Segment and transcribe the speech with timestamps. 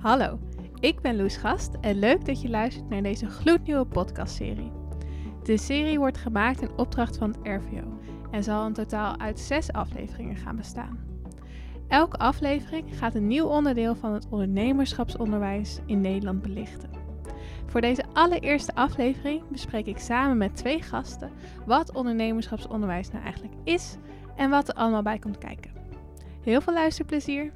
[0.00, 0.38] Hallo,
[0.78, 4.72] ik ben Loes Gast en leuk dat je luistert naar deze gloednieuwe podcastserie.
[5.42, 7.98] De serie wordt gemaakt in opdracht van RVO
[8.30, 10.98] en zal in totaal uit zes afleveringen gaan bestaan.
[11.88, 16.90] Elke aflevering gaat een nieuw onderdeel van het ondernemerschapsonderwijs in Nederland belichten.
[17.66, 21.30] Voor deze allereerste aflevering bespreek ik samen met twee gasten
[21.66, 23.96] wat ondernemerschapsonderwijs nou eigenlijk is
[24.36, 25.72] en wat er allemaal bij komt kijken.
[26.42, 27.52] Heel veel luisterplezier!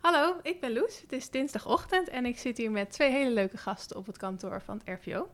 [0.00, 1.00] Hallo, ik ben Loes.
[1.00, 4.62] Het is dinsdagochtend en ik zit hier met twee hele leuke gasten op het kantoor
[4.62, 5.28] van het RVO.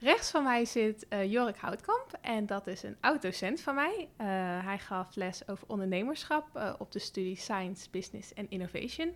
[0.00, 4.08] Rechts van mij zit uh, Jorik Houtkamp en dat is een oud-docent van mij.
[4.20, 4.26] Uh,
[4.64, 9.14] hij gaf les over ondernemerschap uh, op de studie Science, Business en Innovation.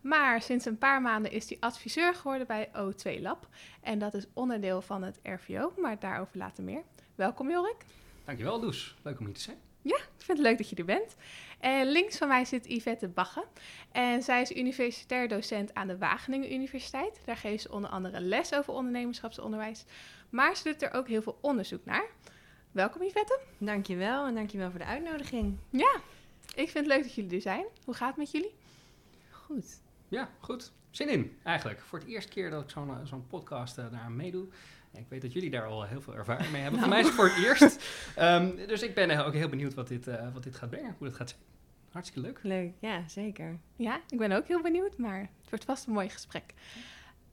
[0.00, 3.48] Maar sinds een paar maanden is hij adviseur geworden bij O2 Lab.
[3.80, 6.82] En dat is onderdeel van het RVO, maar daarover later meer.
[7.14, 7.84] Welkom Jorik.
[8.24, 9.58] Dankjewel Loes, leuk om hier te zijn.
[9.82, 11.16] Ja, ik vind het leuk dat je er bent.
[11.62, 13.44] En links van mij zit Yvette Bagge.
[13.92, 17.20] En zij is universitair docent aan de Wageningen Universiteit.
[17.24, 19.84] Daar geeft ze onder andere les over ondernemerschapsonderwijs.
[20.30, 22.06] Maar ze doet er ook heel veel onderzoek naar.
[22.70, 23.40] Welkom Yvette.
[23.58, 25.56] Dankjewel en dankjewel voor de uitnodiging.
[25.70, 26.00] Ja,
[26.54, 27.64] ik vind het leuk dat jullie er zijn.
[27.84, 28.54] Hoe gaat het met jullie?
[29.30, 29.80] Goed.
[30.08, 30.72] Ja, goed.
[30.90, 31.80] Zin in, eigenlijk.
[31.80, 34.46] Voor het eerste keer dat ik zo'n zo'n podcast uh, daar meedoe.
[34.94, 36.80] Ik weet dat jullie daar al heel veel ervaring mee hebben.
[36.80, 36.92] Nou.
[36.92, 37.84] Voor mij is het voor het eerst.
[38.18, 41.06] Um, dus ik ben ook heel benieuwd wat dit, uh, wat dit gaat brengen, hoe
[41.06, 41.40] het gaat zijn.
[41.90, 42.38] Hartstikke leuk.
[42.42, 43.58] Leuk, ja, zeker.
[43.76, 46.54] Ja, ik ben ook heel benieuwd, maar het wordt vast een mooi gesprek.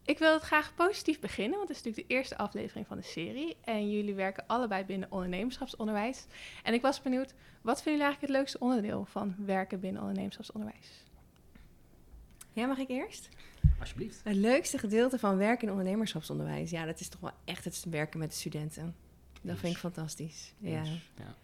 [0.03, 3.03] Ik wil het graag positief beginnen, want het is natuurlijk de eerste aflevering van de
[3.03, 3.57] serie.
[3.63, 6.25] En jullie werken allebei binnen ondernemerschapsonderwijs.
[6.63, 11.03] En ik was benieuwd, wat vinden jullie eigenlijk het leukste onderdeel van werken binnen ondernemerschapsonderwijs?
[12.59, 13.29] Ja, mag ik eerst?
[13.79, 14.21] Alsjeblieft.
[14.23, 18.19] Het leukste gedeelte van werken in ondernemerschapsonderwijs, ja, dat is toch wel echt het werken
[18.19, 18.95] met de studenten.
[19.41, 20.53] Dat vind ik fantastisch.
[20.57, 20.83] Ja.
[21.16, 21.35] ja.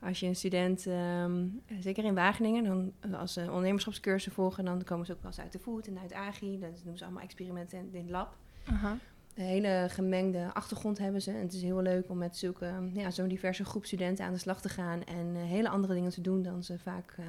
[0.00, 5.06] Als je een student, um, zeker in Wageningen, dan, als ze ondernemerschapscursussen volgen, dan komen
[5.06, 6.58] ze ook wel eens uit de voet en uit AGI.
[6.58, 8.36] Dan doen ze allemaal experimenten in het lab.
[8.70, 8.92] Uh -huh.
[9.34, 11.30] Een hele gemengde achtergrond hebben ze.
[11.30, 14.38] En het is heel leuk om met zulke, ja, zo'n diverse groep studenten aan de
[14.38, 17.26] slag te gaan en uh, hele andere dingen te doen dan ze vaak uh,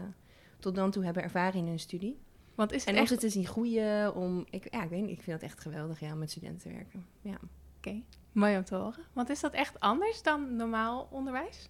[0.59, 2.19] tot dan toe hebben ervaren in hun studie.
[2.55, 3.09] Want is het en echt...
[3.09, 5.99] ze te zien groeien, om, ik, ja, ik weet niet, ik vind het echt geweldig
[5.99, 7.05] ja, om met studenten te werken.
[7.21, 7.33] Ja.
[7.33, 7.43] Oké,
[7.77, 8.03] okay.
[8.31, 9.03] mooi om te horen.
[9.13, 11.69] Want is dat echt anders dan normaal onderwijs?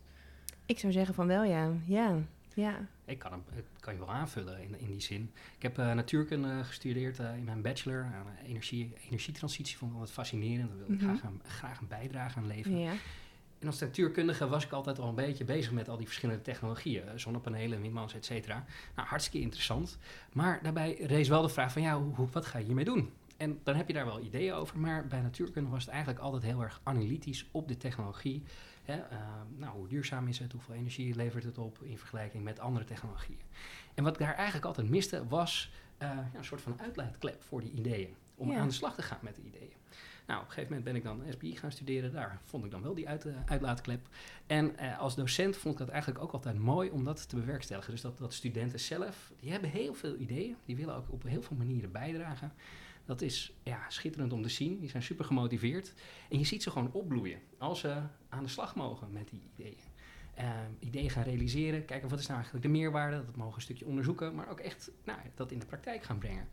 [0.66, 1.72] Ik zou zeggen van wel, ja.
[1.86, 2.18] Ja,
[2.54, 2.88] ja.
[3.06, 5.32] Ik kan, hem, ik kan je wel aanvullen in, in die zin.
[5.56, 8.00] Ik heb uh, natuurkunde gestudeerd uh, in mijn bachelor.
[8.12, 10.70] Uh, energie, energietransitie vond ik altijd fascinerend.
[10.70, 11.18] Daar wilde ik mm -hmm.
[11.18, 12.80] graag, een, graag een bijdrage aan leveren.
[12.80, 12.94] Ja.
[13.64, 17.20] En als natuurkundige was ik altijd al een beetje bezig met al die verschillende technologieën.
[17.20, 18.66] Zonnepanelen, windmolens, et cetera.
[18.96, 19.98] Nou, hartstikke interessant.
[20.34, 23.12] Maar daarbij rees wel de vraag van, ja, hoe, wat ga je hiermee doen?
[23.38, 24.80] En dan heb je daar wel ideeën over.
[24.80, 28.44] Maar bij natuurkunde was het eigenlijk altijd heel erg analytisch op de technologie.
[28.84, 29.04] Hè, uh,
[29.56, 30.52] nou, hoe duurzaam is het?
[30.52, 33.42] Hoeveel energie levert het op in vergelijking met andere technologieën?
[33.94, 37.62] En wat ik daar eigenlijk altijd miste, was uh, ja, een soort van uitlaatklep voor
[37.62, 38.16] die ideeën.
[38.36, 38.58] Om ja.
[38.58, 39.74] aan de slag te gaan met de ideeën.
[40.28, 42.12] Nou, op een gegeven moment ben ik dan SBI gaan studeren.
[42.12, 43.12] Daar vond ik dan wel die uh,
[43.46, 44.08] uitlaatklep.
[44.48, 47.92] En uh, als docent vond ik dat eigenlijk ook altijd mooi om dat te bewerkstelligen.
[47.92, 50.56] Dus dat, dat studenten zelf, die hebben heel veel ideeën.
[50.66, 52.54] Die willen ook op heel veel manieren bijdragen.
[53.06, 54.80] Dat is ja, schitterend om te zien.
[54.80, 55.94] Die zijn super gemotiveerd.
[56.30, 59.92] En je ziet ze gewoon opbloeien als ze aan de slag mogen met die ideeën.
[60.40, 63.86] Uh, ideeën gaan realiseren, kijken wat is nou eigenlijk de meerwaarde, dat mogen een stukje
[63.86, 66.48] onderzoeken, maar ook echt nou, dat in de praktijk gaan brengen.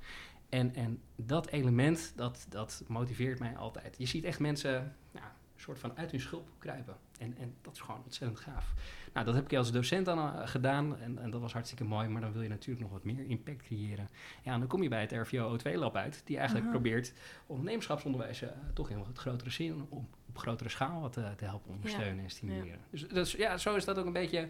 [0.51, 3.95] En, en dat element, dat, dat motiveert mij altijd.
[3.99, 5.27] Je ziet echt mensen nou,
[5.61, 6.97] soort van uit hun schulp kruipen.
[7.19, 8.75] En, en dat is gewoon ontzettend gaaf.
[9.13, 12.09] Nou, dat heb ik als docent dan uh, gedaan en, en, dat was hartstikke mooi.
[12.09, 14.09] Maar dan wil je natuurlijk nog wat meer impact creëren.
[14.43, 16.75] Ja, en dan kom je bij het RVO O2-lab uit, die eigenlijk Aha.
[16.75, 17.13] probeert
[17.47, 21.71] ondernemerschapsonderwijs uh, toch in wat grotere zin op, op grotere schaal wat uh, te helpen
[21.71, 22.23] ondersteunen ja.
[22.23, 22.67] en stimuleren.
[22.67, 22.79] Ja.
[22.91, 24.49] Dus dat is, ja, zo is dat ook een beetje.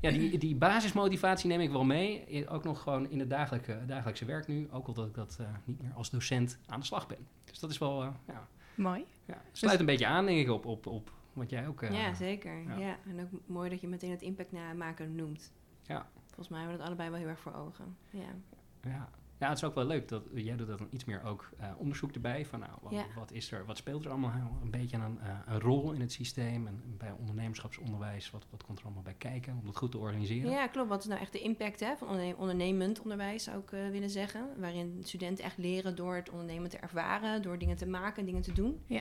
[0.00, 2.48] Ja, die, die basismotivatie neem ik wel mee.
[2.48, 4.68] Ook nog gewoon in het dagelijke, dagelijkse werk nu.
[4.70, 7.26] Ook al dat ik dat niet meer als docent aan de slag ben.
[7.44, 8.02] Dus dat is wel.
[8.26, 8.48] ja,
[8.82, 9.06] Mooi.
[9.24, 11.82] Ja, sluit een beetje aan, denk ik, op, op, op wat jij ook...
[11.82, 12.62] Uh, ja, zeker.
[12.62, 12.76] Ja.
[12.76, 12.96] ja.
[13.06, 15.52] En ook mooi dat je meteen het impact maken noemt.
[15.82, 16.06] Ja.
[16.26, 17.96] Volgens mij hebben we dat allebei wel heel erg voor ogen.
[18.10, 18.34] Ja.
[18.82, 19.08] Ja.
[19.42, 21.66] Ja, het is ook wel leuk dat jij doet dat dan iets meer ook uh,
[21.76, 23.04] onderzoek erbij van nou, wat, ja.
[23.14, 26.12] wat, is er, wat speelt er allemaal een beetje aan uh, een rol in het
[26.12, 29.98] systeem en bij ondernemerschapsonderwijs, wat, wat komt er allemaal bij kijken om dat goed te
[29.98, 30.50] organiseren?
[30.50, 30.88] Ja, klopt.
[30.88, 34.48] Wat is nou echt de impact hè, van ondernemend onderwijs zou ik uh, willen zeggen,
[34.56, 38.52] waarin studenten echt leren door het ondernemen te ervaren, door dingen te maken, dingen te
[38.52, 38.80] doen.
[38.86, 39.00] Ja.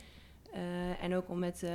[0.53, 1.69] Uh, en ook om met uh,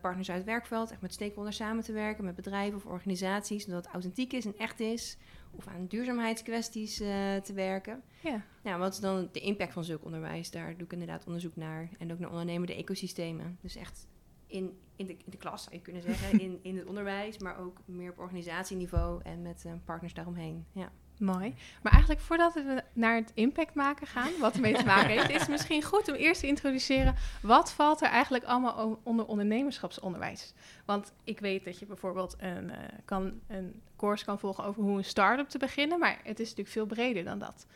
[0.00, 3.84] partners uit het werkveld, echt met stakeholders samen te werken, met bedrijven of organisaties, zodat
[3.84, 5.16] het authentiek is en echt is.
[5.56, 8.02] Of aan duurzaamheidskwesties te werken.
[8.22, 8.44] Ja.
[8.62, 10.50] Nou, wat is dan de impact van zulk onderwijs?
[10.50, 11.88] Daar doe ik inderdaad onderzoek naar.
[11.98, 13.58] En ook naar ondernemende ecosystemen.
[13.60, 14.06] Dus echt
[14.46, 17.58] in, in, de, in de klas, zou je kunnen zeggen, in, in het onderwijs, maar
[17.58, 20.66] ook meer op organisatieniveau en met uh, partners daaromheen.
[20.72, 20.92] Ja.
[21.18, 21.54] Mooi.
[21.82, 25.40] Maar eigenlijk voordat we naar het impact maken gaan, wat ermee te maken heeft, is
[25.40, 30.52] het misschien goed om eerst te introduceren wat valt er eigenlijk allemaal onder ondernemerschapsonderwijs.
[30.84, 32.74] Want ik weet dat je bijvoorbeeld een, uh,
[33.04, 36.68] kan, een course kan volgen over hoe een start-up te beginnen, maar het is natuurlijk
[36.68, 37.66] veel breder dan dat.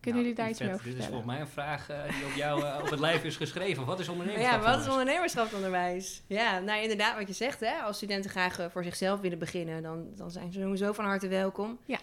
[0.00, 2.26] Kunnen nou, jullie daar iets meer over Dit is volgens mij een vraag uh, die
[2.26, 3.84] op jou uh, op het lijf is geschreven.
[3.84, 4.62] Wat is ondernemerschap?
[4.62, 6.22] Ja, wat is ondernemerschapsonderwijs?
[6.26, 7.60] Ja, nou inderdaad wat je zegt.
[7.60, 7.72] Hè?
[7.72, 11.28] Als studenten graag uh, voor zichzelf willen beginnen, dan, dan zijn ze sowieso van harte
[11.28, 11.78] welkom.
[11.84, 11.98] Ja.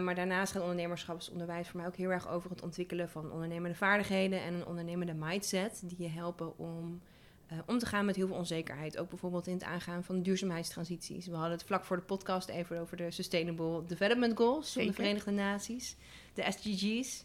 [0.00, 4.42] maar daarnaast gaat ondernemerschapsonderwijs voor mij ook heel erg over het ontwikkelen van ondernemende vaardigheden
[4.42, 7.00] en een ondernemende mindset die je helpen om
[7.66, 8.98] om te gaan met heel veel onzekerheid.
[8.98, 11.26] Ook bijvoorbeeld in het aangaan van duurzaamheidstransities.
[11.26, 14.92] We hadden het vlak voor de podcast even over de Sustainable Development Goals van de
[14.92, 15.96] Verenigde Naties
[16.34, 17.24] de SDG's.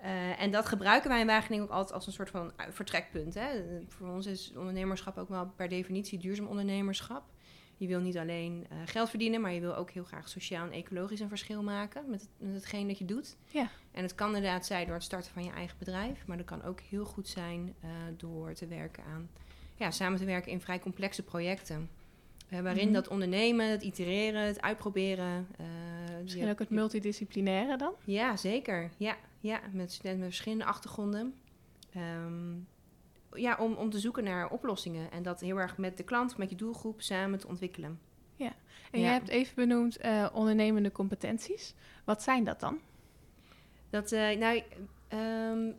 [0.00, 3.34] Uh, en dat gebruiken wij in Wageningen ook altijd als een soort van vertrekpunt.
[3.34, 3.48] Hè.
[3.88, 7.24] Voor ons is ondernemerschap ook wel per definitie duurzaam ondernemerschap.
[7.78, 10.72] Je wil niet alleen uh, geld verdienen, maar je wil ook heel graag sociaal en
[10.72, 13.36] ecologisch een verschil maken met, het, met hetgeen dat je doet.
[13.46, 13.70] Ja.
[13.92, 16.62] En het kan inderdaad zijn door het starten van je eigen bedrijf, maar dat kan
[16.62, 19.30] ook heel goed zijn uh, door te werken aan,
[19.74, 21.90] ja, samen te werken in vrij complexe projecten.
[22.48, 22.92] Waarin mm -hmm.
[22.92, 25.46] dat ondernemen, het itereren, het uitproberen.
[26.32, 27.92] Misschien ook het multidisciplinaire dan?
[28.04, 28.90] Ja, zeker.
[28.96, 31.34] Ja, ja met studenten met verschillende achtergronden.
[31.96, 32.68] Um,
[33.32, 35.10] ja, om, om te zoeken naar oplossingen.
[35.10, 38.00] En dat heel erg met de klant, met je doelgroep samen te ontwikkelen.
[38.36, 38.52] Ja,
[38.90, 39.06] en ja.
[39.06, 41.74] je hebt even benoemd uh, ondernemende competenties.
[42.04, 42.78] Wat zijn dat dan?
[43.90, 44.62] Dat, nou,
[45.12, 45.74] um,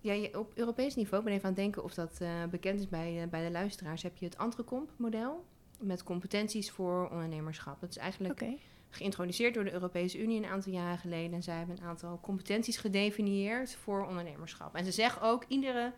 [0.00, 2.20] ja, op Europees niveau, ik ben even aan het denken of dat
[2.50, 5.44] bekend is bij, bij de luisteraars, heb je het Antrecomp-model
[5.78, 7.80] met competenties voor ondernemerschap.
[7.80, 8.44] Dat is eigenlijk
[8.90, 11.32] geïntroduceerd door de Europese Unie een aantal jaren geleden.
[11.32, 14.74] En zij hebben een aantal competenties gedefinieerd voor ondernemerschap.
[14.74, 15.92] En ze zeggen ook, iedere,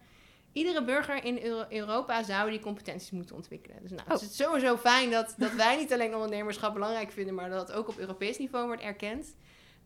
[0.53, 1.39] iedere burger in
[1.71, 3.77] Europa zou die competenties moeten ontwikkelen.
[3.83, 4.47] Dus nou, het is oh.
[4.47, 7.99] sowieso fijn dat, dat wij niet alleen ondernemerschap belangrijk vinden, maar dat het ook op
[7.99, 9.35] Europees niveau wordt erkend.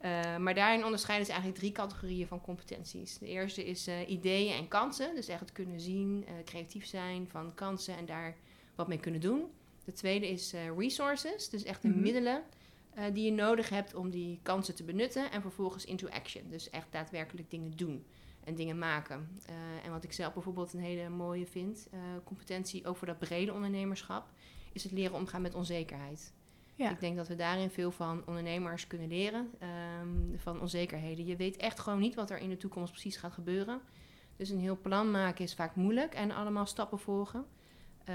[0.00, 3.18] Uh, maar daarin onderscheiden ze eigenlijk drie categorieën van competenties.
[3.18, 5.14] De eerste is uh, ideeën en kansen.
[5.14, 8.36] Dus echt het kunnen zien, uh, creatief zijn van kansen en daar
[8.74, 9.44] wat mee kunnen doen.
[9.84, 12.02] De tweede is resources, dus echt de mm -hmm.
[12.02, 12.42] middelen
[12.99, 15.31] uh, die je nodig hebt om die kansen te benutten.
[15.31, 18.05] En vervolgens into action, dus echt daadwerkelijk dingen doen
[18.44, 19.29] en dingen maken.
[19.50, 21.88] Uh, en wat ik zelf bijvoorbeeld een hele mooie vind,
[22.25, 24.26] competentie ook voor dat brede ondernemerschap,
[24.73, 26.32] is het leren omgaan met onzekerheid.
[26.75, 26.91] Ja.
[26.91, 29.50] Ik denk dat we daarin veel van ondernemers kunnen leren,
[30.00, 31.26] um, van onzekerheden.
[31.26, 33.81] Je weet echt gewoon niet wat er in de toekomst precies gaat gebeuren.
[34.37, 37.46] Dus een heel plan maken is vaak moeilijk en allemaal stappen volgen.
[38.08, 38.14] Uh,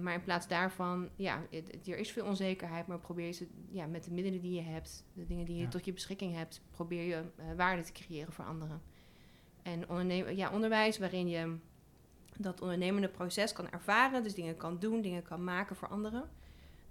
[0.00, 4.04] maar in plaats daarvan, ja, het, er is veel onzekerheid, maar probeer je ja, met
[4.04, 5.68] de middelen die je hebt, de dingen die je ja.
[5.68, 8.82] tot je beschikking hebt, probeer je uh, waarde te creëren voor anderen.
[9.62, 11.56] En ondernemen, ja, onderwijs waarin je
[12.36, 16.30] dat ondernemende proces kan ervaren, dus dingen kan doen, dingen kan maken voor anderen.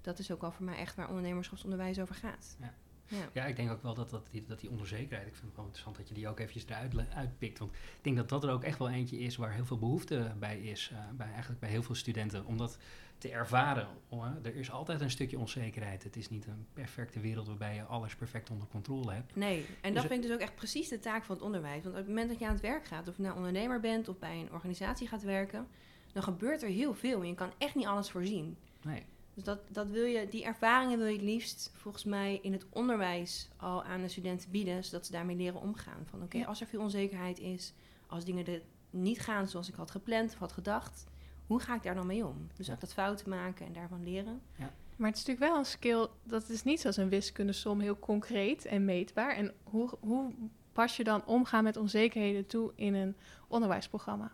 [0.01, 2.57] Dat is ook al voor mij echt waar ondernemerschapsonderwijs over gaat.
[2.59, 2.73] Ja.
[3.07, 3.29] Ja.
[3.33, 5.65] ja, ik denk ook wel dat, dat, die, dat die onzekerheid, ik vind het wel
[5.65, 7.59] interessant dat je die ook eventjes eruit uitpikt.
[7.59, 10.31] Want ik denk dat dat er ook echt wel eentje is waar heel veel behoefte
[10.39, 12.45] bij is, uh, bij, eigenlijk bij heel veel studenten.
[12.45, 12.77] Om dat
[13.17, 13.87] te ervaren.
[14.13, 16.03] Uh, er is altijd een stukje onzekerheid.
[16.03, 19.35] Het is niet een perfecte wereld waarbij je alles perfect onder controle hebt.
[19.35, 21.83] Nee, en dat dus vind ik dus ook echt precies de taak van het onderwijs.
[21.83, 24.07] Want op het moment dat je aan het werk gaat, of je nou ondernemer bent
[24.07, 25.67] of bij een organisatie gaat werken,
[26.13, 28.57] dan gebeurt er heel veel en je kan echt niet alles voorzien.
[28.81, 29.03] Nee.
[29.37, 32.65] Dus dat, dat wil je, die ervaringen wil je het liefst volgens mij in het
[32.69, 36.05] onderwijs al aan de studenten bieden, zodat ze daarmee leren omgaan.
[36.05, 37.73] Van oké, okay, als er veel onzekerheid is,
[38.07, 41.05] als dingen er niet gaan zoals ik had gepland of had gedacht,
[41.47, 42.47] hoe ga ik daar dan mee om?
[42.55, 42.73] Dus ja.
[42.73, 44.41] ook dat fouten maken en daarvan leren.
[44.55, 44.73] Ja.
[44.95, 48.65] Maar het is natuurlijk wel een skill, dat is niet zoals een wiskundesom heel concreet
[48.65, 49.35] en meetbaar.
[49.35, 50.33] En hoe, hoe
[50.73, 53.15] pas je dan omgaan met onzekerheden toe in een
[53.47, 54.31] onderwijsprogramma?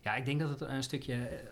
[0.00, 1.44] Ja, ik denk dat het een stukje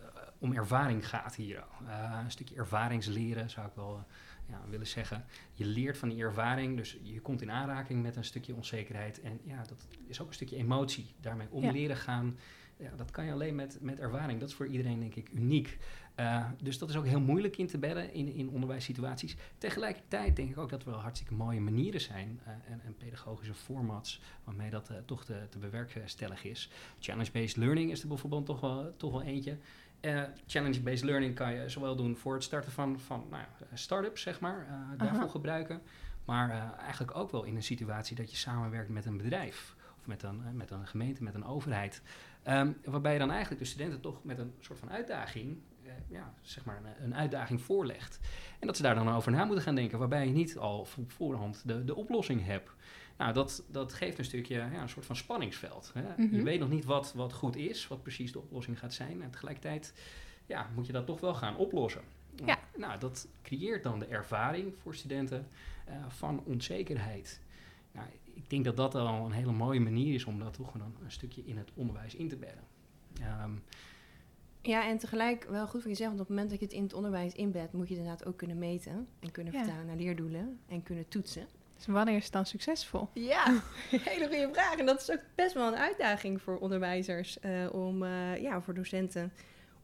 [0.44, 1.64] om ervaring gaat hier.
[1.82, 4.04] Uh, een stukje ervaringsleren zou ik wel
[4.48, 5.24] ja, willen zeggen.
[5.52, 9.20] Je leert van die ervaring, dus je komt in aanraking met een stukje onzekerheid.
[9.20, 11.14] En ja, dat is ook een stukje emotie.
[11.20, 11.72] Daarmee om ja.
[11.72, 12.38] leren gaan,
[12.76, 14.40] ja, dat kan je alleen met, met ervaring.
[14.40, 15.78] Dat is voor iedereen denk ik uniek.
[16.20, 19.36] Uh, dus dat is ook heel moeilijk in te bedden in, in onderwijssituaties.
[19.58, 23.54] Tegelijkertijd denk ik ook dat er wel hartstikke mooie manieren zijn uh, en, en, pedagogische
[23.54, 26.70] formats waarmee dat uh, toch te, te bewerkstelligen is.
[26.98, 29.58] Challenge-based learning is er bijvoorbeeld toch wel, toch wel eentje.
[30.04, 33.44] Uh, Challenge-based learning kan je zowel doen voor het starten van, van nou,
[33.74, 35.28] start-ups, zeg maar, uh, daarvoor Aha.
[35.28, 35.82] gebruiken.
[36.24, 39.74] Maar uh, eigenlijk ook wel in een situatie dat je samenwerkt met een bedrijf.
[39.98, 42.02] Of met een, met een gemeente, met een overheid.
[42.48, 45.58] Um, waarbij je dan eigenlijk de studenten toch met een soort van uitdaging,
[46.08, 48.20] ja, zeg maar een, een, uitdaging voorlegt.
[48.60, 49.98] En dat ze daar dan over na moeten gaan denken.
[49.98, 52.70] Waarbij je niet al op voorhand de, de oplossing hebt.
[53.16, 55.90] Nou, dat, dat geeft een stukje ja, een soort van spanningsveld.
[55.94, 56.14] Hè?
[56.22, 56.42] Je mhm.
[56.42, 59.22] weet nog niet wat, wat goed is, wat precies de oplossing gaat zijn.
[59.22, 59.94] En tegelijkertijd
[60.46, 62.02] ja, moet je dat toch wel gaan oplossen.
[62.44, 62.58] Ja.
[62.76, 65.48] Nou, dat creëert dan de ervaring voor studenten
[65.88, 67.40] uh, van onzekerheid.
[67.92, 70.94] Nou, ik denk dat dat al een hele mooie manier is om dat toch dan
[71.02, 72.64] een stukje in het onderwijs in te bedden.
[73.42, 73.62] Um,
[74.62, 76.74] ja, en tegelijk wel goed voor je zeggen, want op het moment dat je het
[76.74, 80.58] in het onderwijs inbedt, moet je inderdaad ook kunnen meten en kunnen vertalen naar leerdoelen
[80.66, 81.46] en kunnen toetsen.
[81.76, 83.08] Dus wanneer is het dan succesvol?
[83.12, 83.44] Ja,
[83.90, 84.76] hele goede vraag.
[84.76, 88.74] En dat is ook best wel een uitdaging voor onderwijzers, uh, om, uh, ja, voor
[88.74, 89.32] docenten,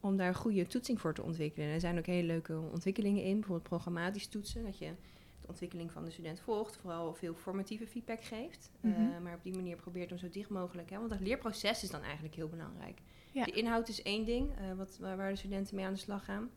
[0.00, 1.68] om daar goede toetsing voor te ontwikkelen.
[1.68, 4.92] er zijn ook hele leuke ontwikkelingen in, bijvoorbeeld programmatisch toetsen, dat je
[5.40, 8.70] de ontwikkeling van de student volgt, vooral veel formatieve feedback geeft.
[8.80, 11.90] Mm maar op die manier probeert om zo dicht mogelijk, hè, want het leerproces is
[11.90, 13.00] dan eigenlijk heel belangrijk.
[13.32, 16.50] De inhoud is één ding, wat, waar de studenten mee aan de slag gaan.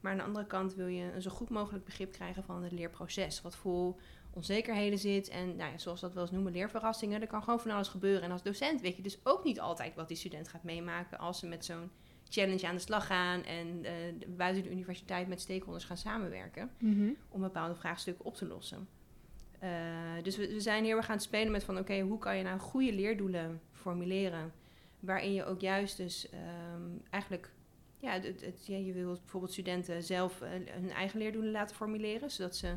[0.00, 2.72] Maar aan de andere kant wil je een zo goed mogelijk begrip krijgen van het
[2.72, 3.42] leerproces.
[3.42, 3.96] Wat vol
[4.38, 7.20] onzekerheden zit en nou ja, zoals dat wel eens noemen, leerverrassingen.
[7.20, 8.22] Er kan gewoon van alles gebeuren.
[8.22, 11.38] En als docent weet je dus ook niet altijd wat die student gaat meemaken als
[11.38, 11.90] ze met zo'n
[12.28, 13.90] challenge aan de slag gaan en uh,
[14.36, 17.10] buiten de universiteit met stakeholders gaan samenwerken mhm.
[17.28, 18.88] om bepaalde vraagstukken op te lossen.
[19.62, 19.70] Uh,
[20.22, 22.42] dus we, we, zijn heel erg aan het spelen met van oké, hoe kan je
[22.42, 24.52] nou goede leerdoelen formuleren
[25.00, 27.50] Waarin je ook juist dus ehm, eigenlijk,
[27.98, 32.30] ja, het, het, ja, je wilt bijvoorbeeld studenten zelf uh, hun eigen leerdoelen laten formuleren,
[32.30, 32.76] zodat ze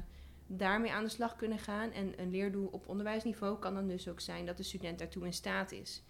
[0.57, 1.91] daarmee aan de slag kunnen gaan.
[1.91, 5.33] En een leerdoel op onderwijsniveau kan dan dus ook zijn dat de student daartoe in
[5.33, 6.03] staat is.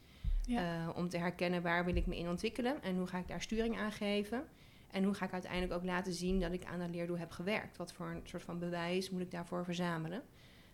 [0.46, 0.88] Ja.
[0.88, 3.42] Uh, om te herkennen waar wil ik me in ontwikkelen en hoe ga ik daar
[3.42, 4.44] sturing aan geven.
[4.92, 7.78] En hoe ga ik uiteindelijk ook laten zien dat ik aan dat leerdoel heb gewerkt?
[7.78, 10.22] Wat voor een soort van bewijs moet ik daarvoor verzamelen?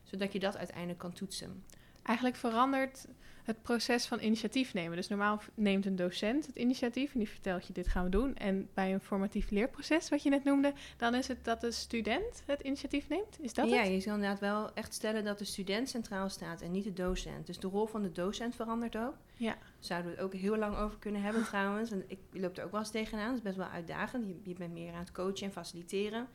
[0.03, 1.63] Zodat je dat uiteindelijk kan toetsen.
[2.03, 3.07] Eigenlijk verandert
[3.47, 4.95] het proces van initiatief nemen.
[4.95, 8.35] Dus normaal neemt een docent het initiatief en die vertelt je dit gaan we doen.
[8.35, 12.43] En bij een formatief leerproces, wat je net noemde, dan is het dat de student
[12.45, 13.37] het initiatief neemt.
[13.41, 13.91] Is dat ja, het?
[13.91, 17.45] je zal inderdaad wel echt stellen dat de student centraal staat en niet de docent.
[17.45, 19.15] Dus de rol van de docent verandert ook.
[19.33, 19.57] Ja.
[19.79, 21.91] Zouden we het ook heel lang over kunnen hebben trouwens.
[21.91, 23.27] En ik loop er ook wel eens tegenaan.
[23.27, 24.27] Dat is best wel uitdagend.
[24.27, 26.27] Je, je bent meer aan het coachen en faciliteren.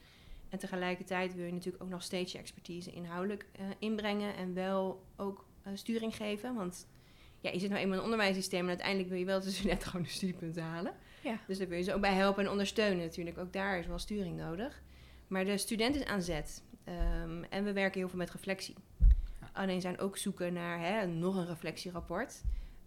[0.48, 5.02] En tegelijkertijd wil je natuurlijk ook nog steeds je expertise inhoudelijk uh, inbrengen en wel
[5.16, 6.54] ook uh, sturing geven.
[6.54, 6.86] Want
[7.42, 9.88] ja, je zit nou eenmaal in een onderwijssysteem en uiteindelijk wil je wel de studenten
[9.88, 10.92] gewoon de studiepunten halen.
[11.22, 11.38] Ja.
[11.46, 13.38] Dus daar wil je ze ook bij helpen en ondersteunen natuurlijk.
[13.38, 14.82] Ook daar is wel sturing nodig.
[15.26, 16.62] Maar de student is aan zet.
[17.24, 18.74] Um, en we werken heel veel met reflectie.
[19.52, 22.42] Alleen zijn ook zoeken naar hè, nog een reflectierapport.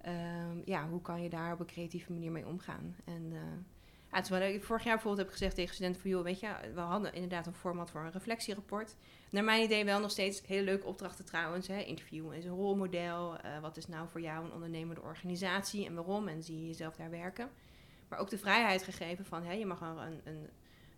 [0.07, 2.95] Um, ja, hoe kan je daar op een creatieve manier mee omgaan?
[3.05, 3.39] En uh,
[3.74, 3.74] ja,
[4.15, 6.09] het is wel, ik vorig jaar bijvoorbeeld heb gezegd tegen studenten van...
[6.09, 8.95] joh, weet je, we hadden inderdaad een format voor een reflectierapport
[9.35, 11.67] naar mijn idee wel nog steeds hele leuke opdrachten trouwens.
[11.67, 11.79] Hè.
[11.79, 13.33] Interview is een rolmodel.
[13.33, 16.27] Uh, wat is nou voor jou een ondernemende organisatie en waarom?
[16.27, 17.49] En zie je jezelf daar werken.
[18.07, 20.49] Maar ook de vrijheid gegeven van hè, je mag er een, een,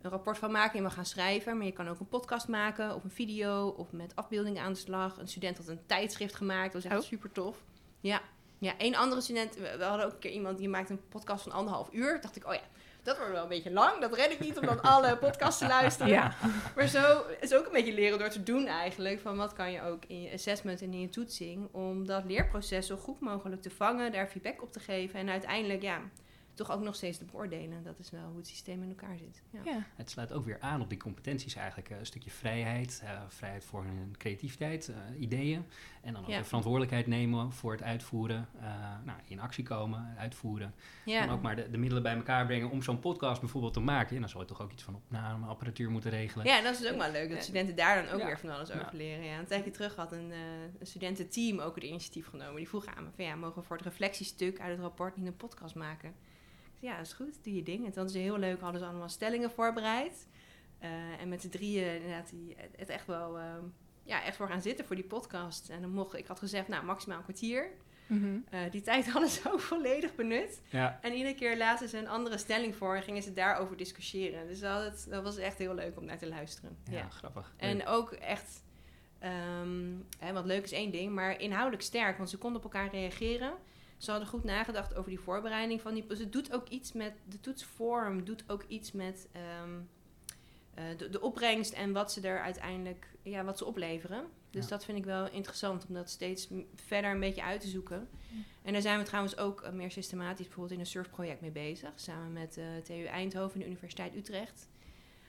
[0.02, 1.58] een rapport van maken, je mag gaan schrijven.
[1.58, 4.80] Maar je kan ook een podcast maken of een video of met afbeeldingen aan de
[4.80, 5.18] slag.
[5.18, 7.08] Een student had een tijdschrift gemaakt, dat was echt oh.
[7.08, 7.64] super tof.
[8.00, 8.22] Ja,
[8.60, 11.52] ja, één andere student, we hadden ook een keer iemand die maakte een podcast van
[11.52, 12.22] anderhalf uur.
[12.22, 12.62] dacht ik, oh ja,
[13.08, 14.02] dat wordt wel een beetje lang.
[14.02, 16.12] Dat red ik niet om dan alle podcasts te luisteren.
[16.12, 16.34] Ja.
[16.76, 19.20] Maar zo is ook een beetje leren door te doen eigenlijk.
[19.20, 21.68] Van wat kan je ook in je assessment en in je toetsing.
[21.72, 24.12] Om dat leerproces zo goed mogelijk te vangen.
[24.12, 25.20] Daar feedback op te geven.
[25.20, 26.02] En uiteindelijk ja,
[26.58, 27.84] toch ook nog steeds te beoordelen.
[27.84, 29.42] Dat is wel hoe het systeem in elkaar zit.
[29.66, 29.86] Ja.
[29.96, 31.90] Het sluit ook weer aan op die competenties eigenlijk.
[31.90, 35.66] Eh, een stukje vrijheid, uh, vrijheid voor hun creativiteit, uh, ideeën.
[36.02, 38.48] En dan ook de verantwoordelijkheid nemen voor het uitvoeren.
[39.06, 40.74] nou, in actie komen, uitvoeren.
[41.06, 44.16] En ook maar de, de, middelen bij elkaar brengen om zo'n podcast bijvoorbeeld te maken.
[44.16, 46.46] En dan zou je toch ook iets van opnameapparatuur moeten regelen.
[46.46, 47.30] Ja, dat is dus ook wel leuk.
[47.30, 49.26] Dat studenten daar dan ook weer van alles over leren.
[49.26, 50.32] Ja, een tijdje terug had een,
[50.80, 52.56] een studententeam ook het initiatief genomen.
[52.56, 55.28] Die vroeg aan me van ja, mogen we voor het reflectiestuk uit het rapport niet
[55.28, 56.14] een podcast maken?
[56.80, 57.86] Ja, is goed, doe je ding.
[57.86, 60.28] En dan is het heel leuk, hadden ze allemaal stellingen voorbereid.
[60.84, 63.44] Uh, en met de drieën inderdaad die het echt wel uh,
[64.04, 65.70] ja, echt voor gaan zitten voor die podcast.
[65.70, 67.70] En dan mocht ik had gezegd, nou, maximaal een kwartier.
[68.08, 68.46] Mm -hmm.
[68.54, 70.62] uh, die tijd hadden ze ook volledig benut.
[70.70, 71.00] Ja.
[71.02, 74.48] En iedere keer lazen ze een andere stelling voor en gingen ze daarover discussiëren.
[74.48, 76.78] Dus dat, het, dat was echt heel leuk om naar te luisteren.
[76.84, 77.10] Ja, ja.
[77.10, 77.54] grappig.
[77.58, 78.64] En ook echt,
[79.24, 82.18] um, hè, want leuk is één ding, maar inhoudelijk sterk.
[82.18, 83.54] Want ze konden op elkaar reageren
[83.98, 86.06] ze hadden goed nagedacht over die voorbereiding van die.
[86.06, 89.80] Dus het doet ook iets met de toetsvorm, doet ook iets met ehm,
[90.74, 94.26] eh, de, de, opbrengst en wat ze er uiteindelijk, ja, wat ze opleveren.
[94.50, 98.10] Dus dat vind ik wel interessant om dat steeds verder een beetje uit te zoeken.
[98.64, 101.92] En daar zijn we trouwens ook eh, meer systematisch bijvoorbeeld in een surfproject mee bezig,
[101.96, 104.70] samen met uh, TU Eindhoven en de Universiteit Utrecht.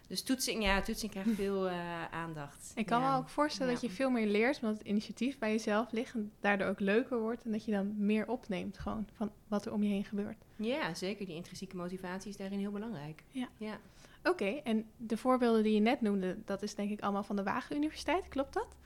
[0.08, 2.72] Dus toetsing, ja, toetsing krijgt veel uh, aandacht.
[2.74, 5.92] Ik kan me ook voorstellen dat je veel meer leert, omdat het initiatief bij jezelf
[5.92, 9.66] ligt en daardoor ook leuker wordt en dat je dan meer opneemt gewoon van wat
[9.66, 10.44] er om je heen gebeurt.
[10.56, 11.26] Ja, zeker.
[11.26, 13.22] Die intrinsieke motivatie is daarin heel belangrijk.
[13.30, 13.48] Ja.
[13.56, 13.78] ja.
[14.22, 17.42] Oké, en de voorbeelden die je net noemde, dat is denk ik allemaal van de
[17.42, 18.76] Wagen Universiteit, klopt dat?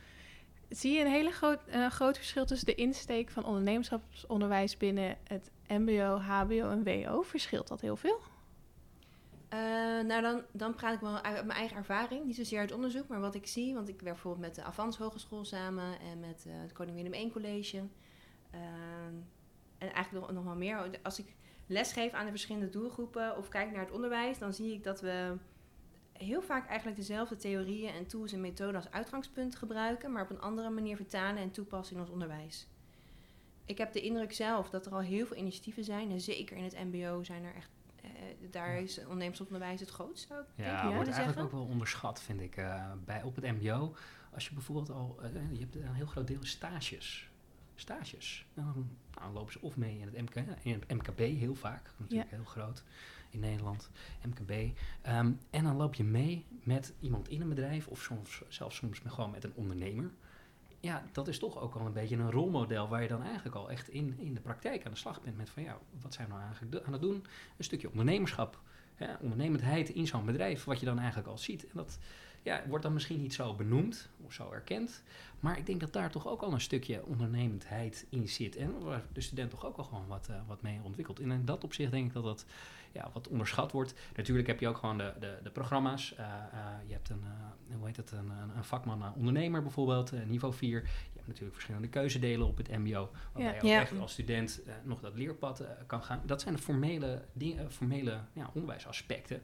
[0.75, 5.51] zie je een hele groot, uh, groot verschil tussen de insteek van ondernemerschapsonderwijs binnen het
[5.69, 7.23] MBO, HBO en WO?
[7.23, 8.21] Verschilt dat heel veel?
[9.53, 9.59] Uh,
[10.01, 13.21] nou, dan, dan praat ik wel uit mijn eigen ervaring, niet zozeer uit onderzoek, maar
[13.21, 13.75] wat ik zie.
[13.75, 17.15] Want ik werk bijvoorbeeld met de Avans Hogeschool samen en met uh, het Koning Willem
[17.15, 17.77] I College.
[17.77, 18.61] Uh,
[19.79, 20.99] en eigenlijk nog, nog wel meer.
[21.03, 21.35] Als ik
[21.67, 25.37] lesgeef aan de verschillende doelgroepen of kijk naar het onderwijs, dan zie ik dat we
[26.13, 30.41] heel vaak eigenlijk dezelfde theorieën en tools en methoden als uitgangspunt gebruiken, maar op een
[30.41, 32.67] andere manier vertalen en toepassen in ons onderwijs.
[33.65, 36.11] Ik heb de indruk zelf dat er al heel veel initiatieven zijn.
[36.11, 37.82] En zeker in het MBO zijn er echt.
[38.43, 40.89] Eh, daar is ondernemersonderwijs het grootst, zou ik ja, denken.
[40.89, 42.57] Ja, wordt eigenlijk ook wel onderschat, vind ik.
[42.57, 43.95] Uh, bij, op het MBO,
[44.35, 45.19] als je bijvoorbeeld al.
[45.23, 47.31] Uh, je hebt een heel groot deel stages.
[47.75, 48.47] Stages.
[48.55, 51.91] Dan, nou, lopen ze of mee in het, MK, in het MKB, heel vaak.
[51.97, 52.83] Natuurlijk heel groot
[53.31, 53.91] in Nederland,
[54.27, 54.51] MKB.
[55.09, 59.01] Um, en dan loop je mee met iemand in een bedrijf of soms, zelfs soms
[59.07, 60.11] gewoon met een ondernemer.
[60.83, 63.71] Ja, dat is toch ook al een beetje een rolmodel waar je dan eigenlijk al
[63.71, 66.33] echt in, in de praktijk aan de slag bent met van ja, wat zijn we
[66.33, 67.25] nou eigenlijk aan het doen?
[67.57, 68.61] Een stukje ondernemerschap,
[68.99, 71.63] ja, ondernemendheid in zo'n bedrijf, wat je dan eigenlijk al ziet.
[71.63, 71.99] En dat
[72.43, 75.03] ja, wordt dan misschien niet zo benoemd of zo erkend.
[75.41, 78.57] Maar ik denk dat daar toch ook al een stukje ondernemendheid in zit.
[78.57, 81.21] En waar de student toch ook al gewoon wat, uh, wat mee ontwikkelt.
[81.21, 82.47] En in dat opzicht denk ik dat dat
[82.93, 83.95] ja, wat onderschat wordt.
[84.17, 86.15] Natuurlijk heb je ook gewoon de, de, de programma's.
[86.19, 86.35] Uh, uh,
[86.87, 87.25] je hebt een,
[87.77, 90.83] hoe heet het, een, een vakman ondernemer bijvoorbeeld, niveau 4.
[90.83, 93.11] Je hebt natuurlijk verschillende keuzedelen op het mbo.
[93.33, 96.23] Waarbij je ook echt als student nog dat leerpad kan gaan.
[96.27, 99.43] Dat zijn de formele, dingen, formele ja, onderwijsaspecten.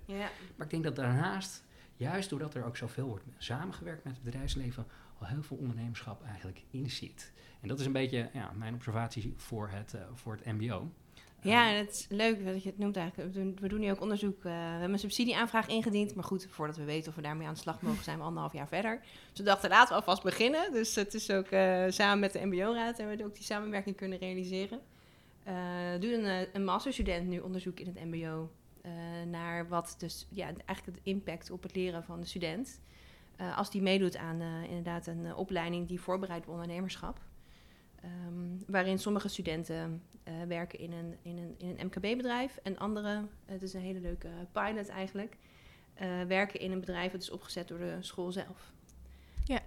[0.57, 1.65] Maar ik denk dat daarnaast
[1.99, 4.87] juist doordat er ook zoveel wordt samengewerkt met het bedrijfsleven,
[5.19, 7.33] al heel veel ondernemerschap eigenlijk in zit.
[7.61, 10.91] En dat is een beetje ja, mijn observatie voor het, uh, voor het MBO.
[11.43, 13.33] Ja, en het is leuk dat je het noemt eigenlijk.
[13.35, 14.37] We doen, we doen nu ook onderzoek.
[14.37, 16.15] Uh, we hebben een subsidieaanvraag ingediend.
[16.15, 18.53] Maar goed, voordat we weten of we daarmee aan de slag mogen, zijn we anderhalf
[18.53, 19.01] jaar verder.
[19.01, 20.73] Dus we dachten, laten we alvast beginnen.
[20.73, 24.19] Dus het is ook uh, samen met de MBO-raad en we ook die samenwerking kunnen
[24.19, 24.81] realiseren.
[25.49, 25.55] Uh,
[26.01, 28.51] doet een, een masterstudent nu onderzoek in het MBO
[29.27, 32.81] naar wat dus ja, eigenlijk de impact op het leren van de student.
[33.57, 37.21] Als die meedoet aan inderdaad een opleiding die voorbereidt op ondernemerschap.
[38.05, 40.03] Um, waarin sommige studenten
[40.49, 44.29] werken in een, in een, in een MKB-bedrijf en anderen, het is een hele leuke
[44.53, 45.37] pilot eigenlijk,
[46.29, 48.73] werken in een bedrijf dat is opgezet door de school zelf.
[49.45, 49.61] Ja.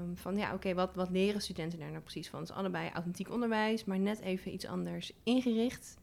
[0.00, 2.40] Um, van ja, oké, wat, wat leren studenten daar nou precies van?
[2.40, 5.96] Het is allebei authentiek onderwijs, maar net even iets anders ingericht.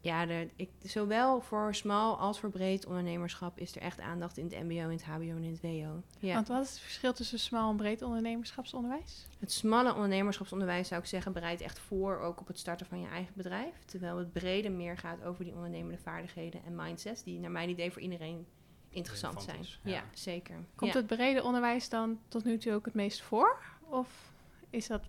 [0.00, 4.62] Ja, ik, zowel voor smal als voor breed ondernemerschap is er echt aandacht in het
[4.62, 6.02] MBO, in het HBO en in het WO.
[6.18, 6.34] Ja.
[6.34, 9.26] Want wat is het verschil tussen smal en breed ondernemerschapsonderwijs?
[9.38, 13.08] Het smalle ondernemerschapsonderwijs zou ik zeggen bereidt echt voor ook op het starten van je
[13.08, 13.84] eigen bedrijf.
[13.84, 17.92] Terwijl het brede meer gaat over die ondernemende vaardigheden en mindsets die naar mijn idee
[17.92, 18.46] voor iedereen
[18.90, 19.66] interessant zijn.
[19.82, 20.04] ja.
[20.14, 20.56] zeker.
[20.74, 23.58] Komt het brede onderwijs dan tot nu toe ook het meest voor?
[23.80, 24.30] Of
[24.70, 25.08] is dat 50-50?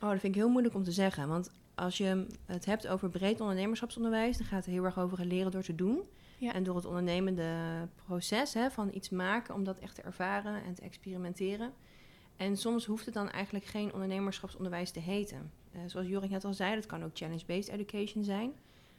[0.00, 1.28] Oh, dat vind ik heel moeilijk om te zeggen.
[1.28, 5.50] Want als je het hebt over breed ondernemerschapsonderwijs, dan gaat het heel erg over leren
[5.50, 6.02] door te doen.
[6.40, 7.54] En door het ondernemende
[8.04, 11.72] proces hè, van iets maken om dat echt te ervaren en te experimenteren.
[12.36, 15.50] En soms hoeft het dan eigenlijk geen ondernemerschapsonderwijs te heten.
[15.74, 18.52] Uh, zoals Jorik net al zei, dat kan ook challenge-based education zijn.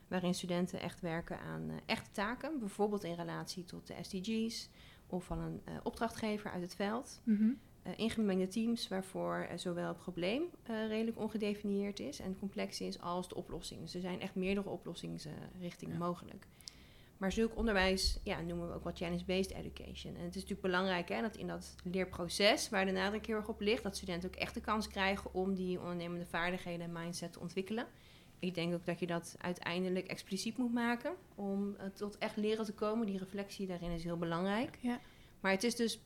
[0.08, 2.60] Waarin studenten echt werken aan uh, echte taken.
[2.60, 4.70] Bijvoorbeeld in relatie tot de SDG's
[5.08, 7.22] of van een uh, opdrachtgever uit het veld.
[7.24, 7.60] Mm
[7.96, 13.30] ingemengde teams waarvoor uh, zowel het probleem uh, redelijk ongedefinieerd is en complex is als
[13.30, 13.82] de oplossing.
[13.82, 16.06] Dus er zijn echt meerdere oplossingsrichtingen ja.
[16.06, 16.48] mogelijk.
[17.18, 20.16] Maar zulk onderwijs ja, noemen we ook wel challenge-based education.
[20.16, 23.48] En het is natuurlijk belangrijk hè, dat in dat leerproces, waar de nadruk heel erg
[23.48, 27.34] op ligt, dat studenten ook echt de kans krijgen om die ondernemende vaardigheden en mindset
[27.34, 27.88] te ontwikkelen.
[28.40, 32.74] Ik denk ook dat je dat uiteindelijk expliciet moet maken om tot echt leren te
[32.74, 33.06] komen.
[33.06, 34.78] Die reflectie daarin is heel belangrijk.
[34.82, 35.00] Ja.
[35.40, 36.00] Maar het is dus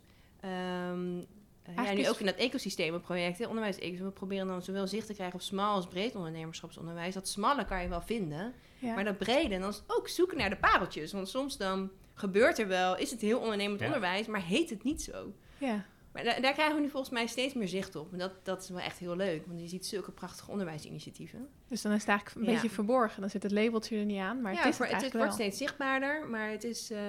[0.46, 1.26] um,
[1.70, 5.14] uh, ja, nu ook in dat ecosystemenproject, hè, onderwijs we proberen dan zowel zicht te
[5.14, 7.14] krijgen op smal als breed ondernemerschapsonderwijs.
[7.14, 10.56] Dat smalle kan je wel vinden, maar dat brede, dan is ook zoeken naar de
[10.58, 11.12] pareltjes.
[11.12, 15.02] Want soms dan gebeurt er wel, is het heel ondernemend onderwijs, maar heet het niet
[15.02, 15.34] zo.
[15.58, 15.86] Ja.
[16.12, 18.12] Maar daar krijgen we nu volgens mij steeds meer zicht op.
[18.12, 21.48] En dat, dat is wel echt heel leuk, want je ziet zulke prachtige onderwijsinitiatieven.
[21.68, 23.22] Dus dan is het eigenlijk een beetje verborgen.
[23.22, 26.30] Dan zit het labeltje er niet aan, maar het is het, het, wordt steeds zichtbaarder,
[26.30, 27.00] maar het is uh,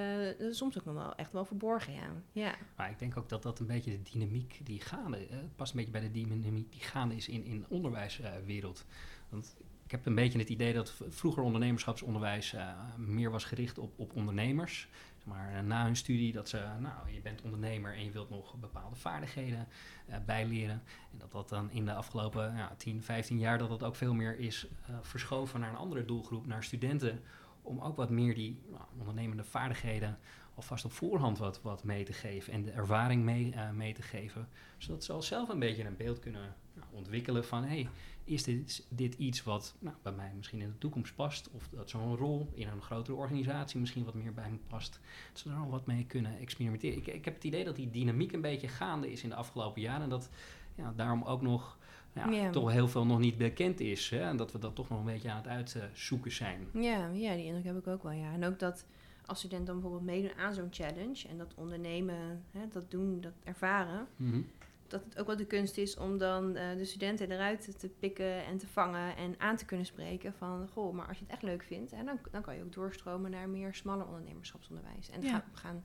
[0.51, 2.23] soms ook nog wel echt wel verborgen, ja.
[2.33, 2.55] ja.
[2.77, 5.77] Maar ik denk ook dat dat een beetje de dynamiek die gaande, uh, past een
[5.77, 8.85] beetje bij de dynamiek die gaande is in, in de onderwijswereld.
[9.29, 13.99] Want ik heb een beetje het idee dat vroeger ondernemerschapsonderwijs uh, meer was gericht op,
[13.99, 14.88] op ondernemers
[15.24, 18.54] maar eh, na hun studie dat ze, nou, je bent ondernemer en je wilt nog
[18.54, 19.68] bepaalde vaardigheden
[20.08, 20.82] uh, bijleren.
[21.12, 24.14] En dat dat dan in de afgelopen ja, 10, 15 jaar dat dat ook veel
[24.14, 27.22] meer is uh, verschoven naar een andere doelgroep, naar studenten.
[27.62, 30.18] Om ook wat meer die nou, ondernemende vaardigheden
[30.55, 34.03] alvast op voorhand wat, wat mee te geven en de ervaring mee, uh, mee te
[34.03, 34.48] geven.
[34.79, 37.88] Zodat ze al zelf een beetje een beeld kunnen nou, ontwikkelen van hey,
[38.25, 41.51] is dit, dit iets wat nou, bij mij misschien in de toekomst past?
[41.51, 45.01] Of dat zo'n rol in een grotere organisatie misschien wat meer bij me past.
[45.33, 46.98] Dat ze er al wat mee kunnen experimenteren.
[46.98, 49.83] Ik, ik heb het idee dat die dynamiek een beetje gaande is in de afgelopen
[49.83, 50.03] jaren.
[50.03, 50.31] En dat
[50.75, 51.79] ja, daarom ook nog
[52.12, 54.11] ja, toch heel veel nog niet bekend is.
[54.11, 54.20] Hè?
[54.20, 56.68] En dat we dat toch nog een beetje aan het uitzoeken zijn.
[56.72, 58.12] Ja, ja, die indruk heb ik ook wel.
[58.12, 58.33] Ja.
[58.33, 58.85] En ook dat
[59.27, 63.33] als studenten dan bijvoorbeeld meedoen aan zo'n challenge en dat ondernemen, hè, dat doen, dat
[63.44, 64.40] ervaren, mhm.
[64.87, 68.44] dat het ook wel de kunst is om dan uh, de studenten eruit te pikken
[68.44, 71.42] en te vangen en aan te kunnen spreken van, goh, maar als je het echt
[71.42, 75.11] leuk vindt, hè, dan, dan kan je ook doorstromen naar meer smalle ondernemerschapsonderwijs.
[75.11, 75.44] En ja.
[75.53, 75.85] gaan,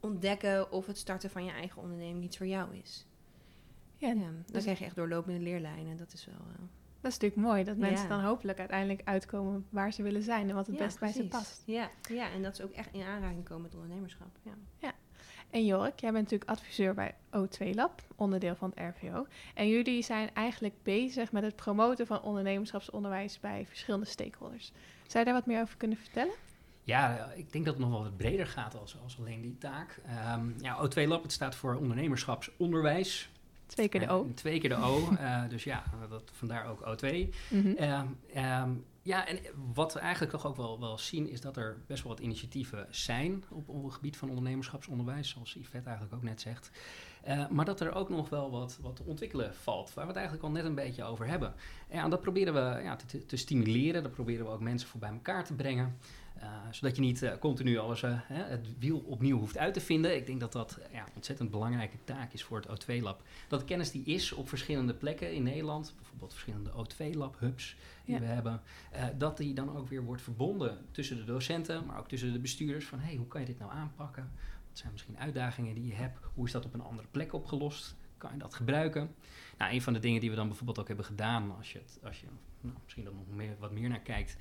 [0.00, 3.06] ontdekken of het starten van je eigen onderneming iets voor jou is.
[4.00, 5.96] Ja, ja dan dus krijg je echt doorlopende leerlijnen.
[5.96, 6.46] Dat is wel.
[6.48, 6.58] Uh,
[7.00, 10.54] dat is natuurlijk mooi, dat mensen dan hopelijk uiteindelijk uitkomen waar ze willen zijn en
[10.54, 11.62] wat het best bij ze past.
[11.66, 11.90] Ja.
[12.08, 14.28] ja, en dat ze ook echt in aanraking komen met ondernemerschap.
[14.42, 14.52] Ja.
[14.78, 14.92] ja.
[15.50, 19.26] En Jork, jij bent natuurlijk adviseur bij O2 Lab, onderdeel van het RVO.
[19.54, 24.72] En jullie zijn eigenlijk bezig met het promoten van ondernemerschapsonderwijs bij verschillende stakeholders.
[25.06, 26.34] Zou je daar wat meer over kunnen vertellen?
[26.82, 30.00] Ja, ik denk dat het nog wel wat breder gaat als, als alleen die taak.
[30.36, 33.30] Um, ja, O2 Lab, het staat voor ondernemerschapsonderwijs.
[33.70, 34.30] Twee keer de O.
[34.34, 35.08] twee keer de O.
[35.12, 37.28] uh, dus ja, dat, vandaar ook O2.
[37.48, 38.86] Mm -hmm.
[39.02, 39.38] ja, en
[39.74, 42.86] wat we eigenlijk toch ook wel, wel zien is dat er best wel wat initiatieven
[42.90, 46.70] zijn op, op het gebied van ondernemerschapsonderwijs, zoals Yvette eigenlijk ook net zegt.
[47.28, 50.20] Uh, maar dat er ook nog wel wat, wat te ontwikkelen valt, waar we het
[50.20, 51.54] eigenlijk al net een beetje over hebben.
[51.88, 55.10] En dat proberen we ja, te, te, stimuleren, dat proberen we ook mensen voor bij
[55.10, 55.96] elkaar te brengen.
[56.42, 60.16] Uh, zodat je niet uh, continu alles, uh, het wiel opnieuw hoeft uit te vinden.
[60.16, 63.22] Ik denk dat dat ja, ontzettend belangrijke taak is voor het O2-lab.
[63.48, 68.60] Dat kennis die is op verschillende plekken in Nederland, bijvoorbeeld verschillende O2-lab-hubs die we hebben,
[69.18, 72.86] dat die dan ook weer wordt verbonden tussen de docenten, maar ook tussen de bestuurders.
[72.86, 74.30] Van hey, hoe kan je dit nou aanpakken?
[74.68, 76.18] Wat zijn misschien uitdagingen die je hebt?
[76.34, 77.96] Hoe is dat op een andere plek opgelost?
[78.18, 79.14] Kan je dat gebruiken?
[79.58, 81.98] Nou, een van de dingen die we dan bijvoorbeeld ook hebben gedaan, als je, het,
[82.04, 82.26] als je
[82.60, 84.36] nou, misschien dan nog meer, wat meer naar kijkt,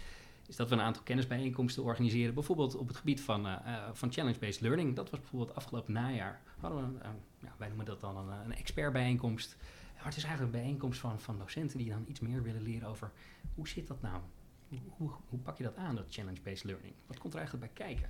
[0.50, 2.34] is dat we een aantal kennisbijeenkomsten organiseren.
[2.34, 4.96] Bijvoorbeeld op het gebied van, uh, van challenge-based learning.
[4.96, 6.42] Dat was bijvoorbeeld afgelopen najaar.
[6.60, 7.00] Hadden we,
[7.40, 9.58] ja, wij noemen dat dan een, een expertbijeenkomst.
[9.96, 12.88] Maar het is eigenlijk een bijeenkomst van, van docenten die dan iets meer willen leren
[12.88, 13.12] over
[13.56, 14.22] hoe zit dat nou?
[14.70, 16.94] Hoe, hoe, hoe pak je dat aan, dat challenge-based learning?
[17.06, 18.10] Wat komt er eigenlijk bij kijken?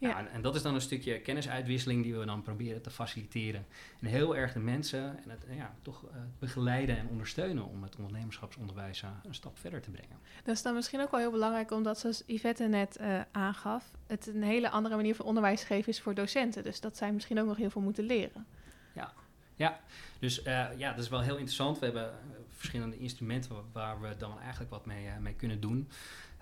[0.00, 0.18] Ja.
[0.18, 3.66] en, en, dat is dan een stukje kennisuitwisseling die we dan proberen te faciliteren.
[4.00, 7.96] En heel erg de mensen en het ja, toch uh, begeleiden en ondersteunen om het
[7.96, 10.18] ondernemerschapsonderwijs uh, een stap verder te brengen.
[10.44, 14.26] Dat is dan misschien ook wel heel belangrijk, omdat zoals Yvette net uh, aangaf, het
[14.26, 16.62] een hele andere manier van onderwijs geven is voor docenten.
[16.62, 18.46] Dus dat zij misschien ook nog heel veel moeten leren.
[18.94, 19.12] Ja,
[19.54, 19.80] ja.
[20.18, 20.40] dus
[20.76, 21.78] ja, dat is wel heel interessant.
[21.78, 22.12] We hebben
[22.48, 25.88] verschillende instrumenten waar we dan eigenlijk wat mee, mee kunnen doen.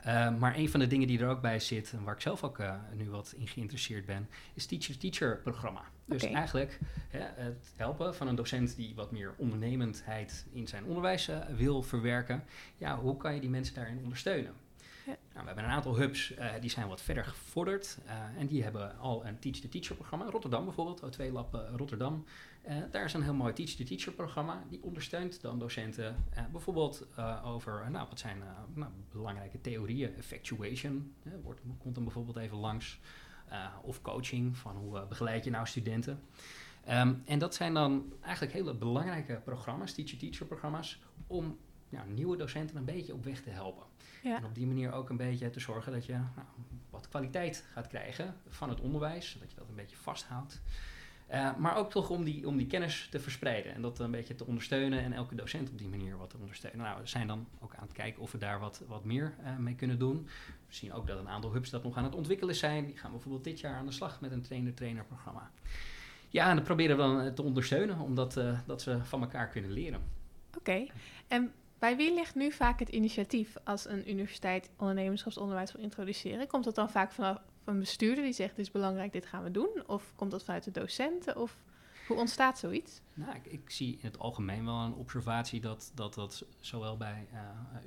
[0.06, 2.44] Uh, maar een van de dingen die er ook bij zit, en waar ik zelf
[2.44, 5.82] ook uh, nu wat in geïnteresseerd ben, is Teacher-Teacher programma.
[6.04, 11.28] Dus eigenlijk hè, het helpen van een docent die wat meer ondernemendheid in zijn onderwijs
[11.28, 12.44] uh, wil verwerken.
[12.76, 14.52] Ja, hoe kan je die mensen daarin ondersteunen?
[15.08, 17.98] Nou, we hebben een aantal hubs die zijn wat verder gevorderd
[18.38, 20.30] en die hebben al een Teach-the-Teacher programma.
[20.30, 22.24] Rotterdam bijvoorbeeld, O2 Lab Rotterdam
[22.68, 24.64] uh, daar is een heel mooi teach-to-teacher programma.
[24.68, 26.16] Die ondersteunt dan docenten
[26.52, 27.06] bijvoorbeeld
[27.44, 28.42] over nou, wat zijn
[28.74, 30.14] nou, belangrijke theorieën.
[30.16, 32.98] Effectuation wordt, komt dan bijvoorbeeld even langs.
[33.82, 36.20] of coaching, van hoe begeleid je nou studenten.
[36.88, 41.58] Um, en dat zijn dan eigenlijk hele belangrijke programma's, teacher-teacher programma's, om
[42.06, 43.84] nieuwe docenten een beetje op weg te helpen.
[44.22, 44.36] Ja.
[44.36, 46.46] En op die manier ook een beetje te zorgen dat je nou,
[46.90, 50.60] wat kwaliteit gaat krijgen van het onderwijs, dat je dat een beetje vasthoudt.
[51.32, 54.34] Uh, maar ook toch om die, om die kennis te verspreiden en dat een beetje
[54.34, 56.80] te ondersteunen en elke docent op die manier wat te ondersteunen.
[56.80, 59.56] Nou, we zijn dan ook aan het kijken of we daar wat, wat meer uh,
[59.56, 60.28] mee kunnen doen.
[60.66, 62.86] We zien ook dat een aantal hubs dat nog aan het ontwikkelen zijn.
[62.86, 65.50] Die gaan bijvoorbeeld dit jaar aan de slag met een trainer-trainer programma.
[66.28, 69.48] Ja, en dat proberen we dan eh, te ondersteunen, omdat uh, dat ze van elkaar
[69.48, 70.00] kunnen leren.
[70.56, 70.86] Oké,
[71.28, 76.46] en bij wie ligt nu vaak het initiatief als een universiteit ondernemerschapsonderwijs wil introduceren?
[76.46, 79.50] Komt dat dan vaak vanaf een bestuurder die zegt: Dit is belangrijk, dit gaan we
[79.50, 79.82] doen?
[79.86, 81.36] Of komt dat vanuit de docenten?
[81.36, 81.56] Of
[82.08, 83.00] hoe ontstaat zoiets?
[83.14, 87.26] Nou, ik, ik zie in het algemeen wel een observatie dat dat, dat zowel bij
[87.32, 87.38] uh,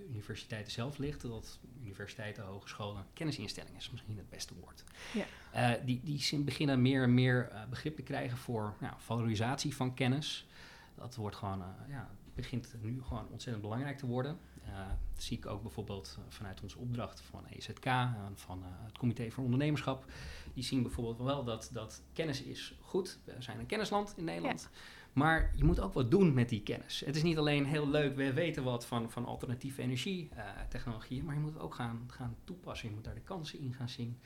[0.09, 4.83] universiteiten zelf ligt, dat universiteiten, hogescholen, kennisinstellingen is misschien het beste woord.
[5.13, 5.75] Ja.
[5.75, 9.93] Uh, die, die beginnen meer en meer uh, begrip te krijgen voor nou, valorisatie van
[9.93, 10.47] kennis.
[10.95, 14.39] Dat wordt gewoon, ja, begint nu gewoon ontzettend belangrijk te worden.
[14.63, 18.65] Uh, dat zie ik ook bijvoorbeeld eh, vanuit onze opdracht van EZK en van uh,
[18.69, 20.05] het Comité voor Ondernemerschap.
[20.53, 23.19] Die zien bijvoorbeeld wel dat, dat kennis is goed.
[23.23, 24.69] We zijn een kennisland in Nederland.
[25.13, 27.03] Maar je moet ook wat doen met die kennis.
[27.05, 31.41] Het is niet alleen heel leuk, we weten wat van, van alternatieve energietechnologieën, maar je
[31.41, 32.89] moet het ook gaan, gaan toepassen.
[32.89, 34.19] Je moet daar de kansen in gaan zien.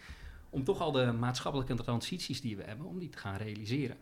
[0.50, 3.98] Om toch al de maatschappelijke transities die we hebben, om die te gaan realiseren.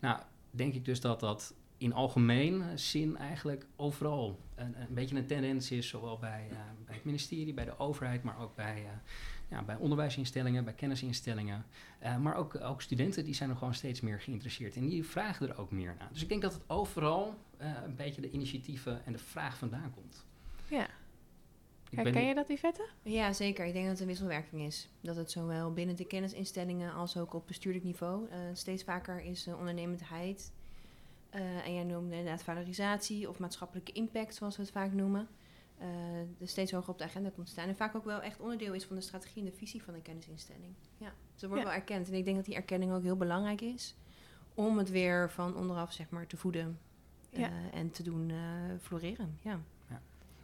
[0.00, 5.26] Nou, denk ik dus dat dat in algemeen zin eigenlijk overal een, een beetje een
[5.26, 6.56] tendens is, zowel bij, uh,
[6.86, 8.88] bij het ministerie, bij de overheid, maar ook bij, uh,
[9.48, 11.64] ja, bij onderwijsinstellingen, bij kennisinstellingen.
[12.02, 15.48] Uh, maar ook, ook studenten die zijn er gewoon steeds meer geïnteresseerd en die vragen
[15.48, 16.08] er ook meer naar.
[16.12, 20.24] Dus ik denk dat het overal een beetje de initiatieven en de vraag vandaan komt.
[20.68, 20.86] Ja.
[21.90, 22.88] Herken je dat, Yvette?
[23.02, 23.66] Ja, zeker.
[23.66, 24.88] Ik denk dat het een wisselwerking is.
[25.00, 30.52] Dat het zowel binnen de kennisinstellingen als ook op bestuurlijk niveau steeds vaker is ondernemendheid
[31.34, 35.28] uh, en jij noemde inderdaad valorisatie of maatschappelijke impact, zoals we het vaak noemen.
[35.80, 35.86] Uh,
[36.40, 37.68] er steeds hoger op de agenda komt te staan.
[37.68, 40.02] En vaak ook wel echt onderdeel is van de strategie en de visie van een
[40.02, 40.74] kennisinstelling.
[40.98, 42.08] Ja, dus dat wordt wel erkend.
[42.08, 43.94] En ik denk dat die erkenning ook heel belangrijk is
[44.54, 46.78] om het weer van onderaf zeg maar, te voeden
[47.32, 48.32] uh, en te doen
[48.80, 49.38] floreren.
[49.42, 49.60] Ja.
[49.88, 50.00] ja.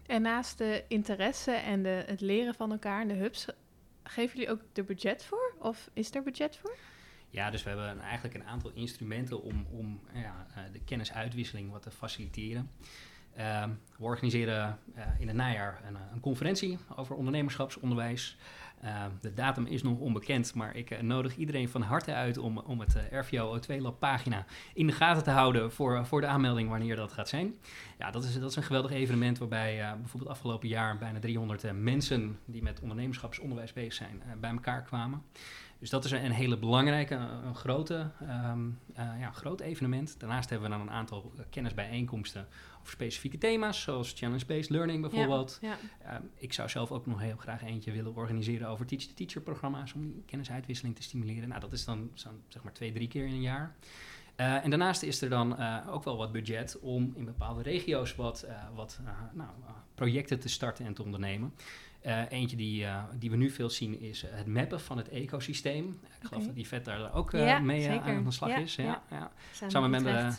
[0.06, 3.46] En naast de interesse en de, het leren van elkaar en de hubs,
[4.02, 5.54] geven jullie ook er budget voor?
[5.58, 6.76] Of is er budget voor?
[7.30, 11.82] Ja, dus we hebben eigenlijk een aantal instrumenten om, om ja, eh, de kennisuitwisseling wat
[11.82, 12.70] te faciliteren.
[13.36, 18.36] Ehm, we organiseren uh, in het najaar een, eh, een, conferentie over ondernemerschapsonderwijs.
[18.80, 22.80] Ehm, de datum is nog onbekend, maar ik nodig iedereen van harte uit om, om
[22.80, 26.96] het RVO O2 Lab pagina in de gaten te houden voor, voor de aanmelding wanneer
[26.96, 27.54] dat gaat zijn.
[27.98, 32.38] Ja, dat is, dat is een geweldig evenement waarbij bijvoorbeeld afgelopen jaar bijna 300 mensen
[32.44, 35.22] die met ondernemerschapsonderwijs bezig zijn bij elkaar kwamen.
[35.80, 38.10] Dus dat is een, hele belangrijke, een, grote,
[38.50, 40.20] um, ja, groot evenement.
[40.20, 42.46] Daarnaast hebben we dan een aantal kennisbijeenkomsten
[42.80, 45.58] over specifieke thema's, zoals challenge-based learning bijvoorbeeld.
[45.60, 49.92] Ja, ehm, ik zou zelf ook nog heel graag eentje willen organiseren over teach-the-teacher programma's
[49.92, 51.48] om die kennisuitwisseling te stimuleren.
[51.48, 52.10] Nou, dat is dan
[52.48, 53.74] zeg maar twee, drie keer in een jaar.
[54.36, 58.14] Uh, en daarnaast is er dan uh, ook wel wat budget om in bepaalde regio's
[58.14, 59.00] wat, uh, wat
[59.32, 59.48] nou,
[59.94, 61.54] projecten te starten en te ondernemen.
[62.28, 62.86] Eentje die,
[63.18, 65.88] die we nu veel zien is het mappen van het ecosysteem.
[65.88, 66.28] Ik okay.
[66.28, 68.74] geloof dat die vet daar ook ja, mee aan de slag ja, is.
[68.74, 69.32] Ja, ja.
[69.52, 70.32] Samen, samen met me,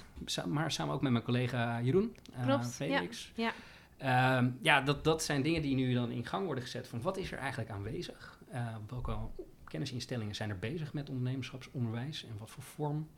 [0.48, 2.16] maar samen ook met mijn collega Jeroen
[2.62, 3.32] Felix.
[3.36, 3.54] Ja,
[4.02, 4.38] ja.
[4.38, 6.88] Ehm, ja dat, dat zijn dingen die nu dan in gang worden gezet.
[6.88, 8.40] Van wat is er eigenlijk aanwezig?
[8.88, 9.18] welke
[9.66, 13.10] kennisinstellingen zijn er bezig met ondernemerschapsonderwijs en wat voor vorm?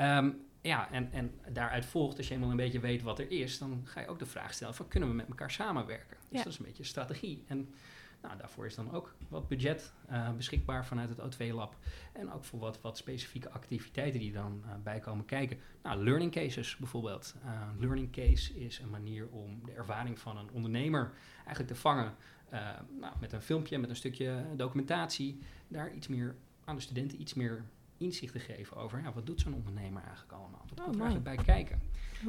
[0.00, 3.58] Um, ja, en, en daaruit volgt, als je eenmaal een beetje weet wat er is,
[3.58, 6.16] dan ga je ook de vraag stellen van kunnen we met elkaar samenwerken?
[6.28, 7.44] Dus dat is een beetje strategie.
[7.46, 7.74] En
[8.22, 11.76] nou, daarvoor is dan ook wat budget uh, beschikbaar vanuit het O2-lab.
[12.12, 15.58] En ook voor wat, wat specifieke activiteiten die dan uh, bij komen kijken.
[15.82, 17.34] Nou, learning cases bijvoorbeeld.
[17.44, 22.14] Uh, learning case is een manier om de ervaring van een ondernemer eigenlijk te vangen.
[23.00, 25.38] nou, met een filmpje, met een stukje documentatie.
[25.68, 27.64] Daar iets meer aan de studenten iets meer
[27.98, 30.64] inzicht te geven over ja, wat doet zo'n ondernemer eigenlijk allemaal.
[30.68, 31.80] Wat oh, komt er eigenlijk bij kijken.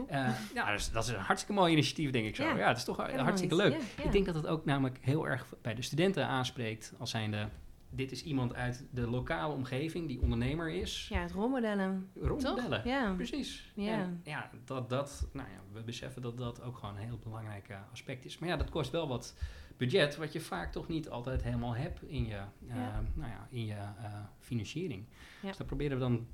[0.10, 2.44] Uh, ja, dus dat is een hartstikke mooi initiatief, denk ik zo.
[2.44, 3.76] Ja, ja het is toch hartstikke leuk.
[4.04, 7.50] Ik denk dat het ook namelijk heel erg bij de studenten aanspreekt als zijnde
[7.90, 11.08] dit is iemand uit de lokale omgeving die ondernemer is.
[11.10, 12.10] Ja, het rolmodellen.
[12.16, 13.14] Rolmodellen, ja.
[13.14, 13.72] precies.
[13.76, 17.20] Ja, en, ja dat, dat, nou ja, we beseffen dat dat ook gewoon een heel
[17.24, 18.38] belangrijk aspect is.
[18.38, 19.36] Maar ja, dat kost wel wat
[19.80, 22.76] budget, wat je vaak toch niet altijd helemaal hebt in je, uh,
[23.14, 25.06] Nou ja, in je uh, financiering.
[25.42, 26.28] Dus daar proberen we dan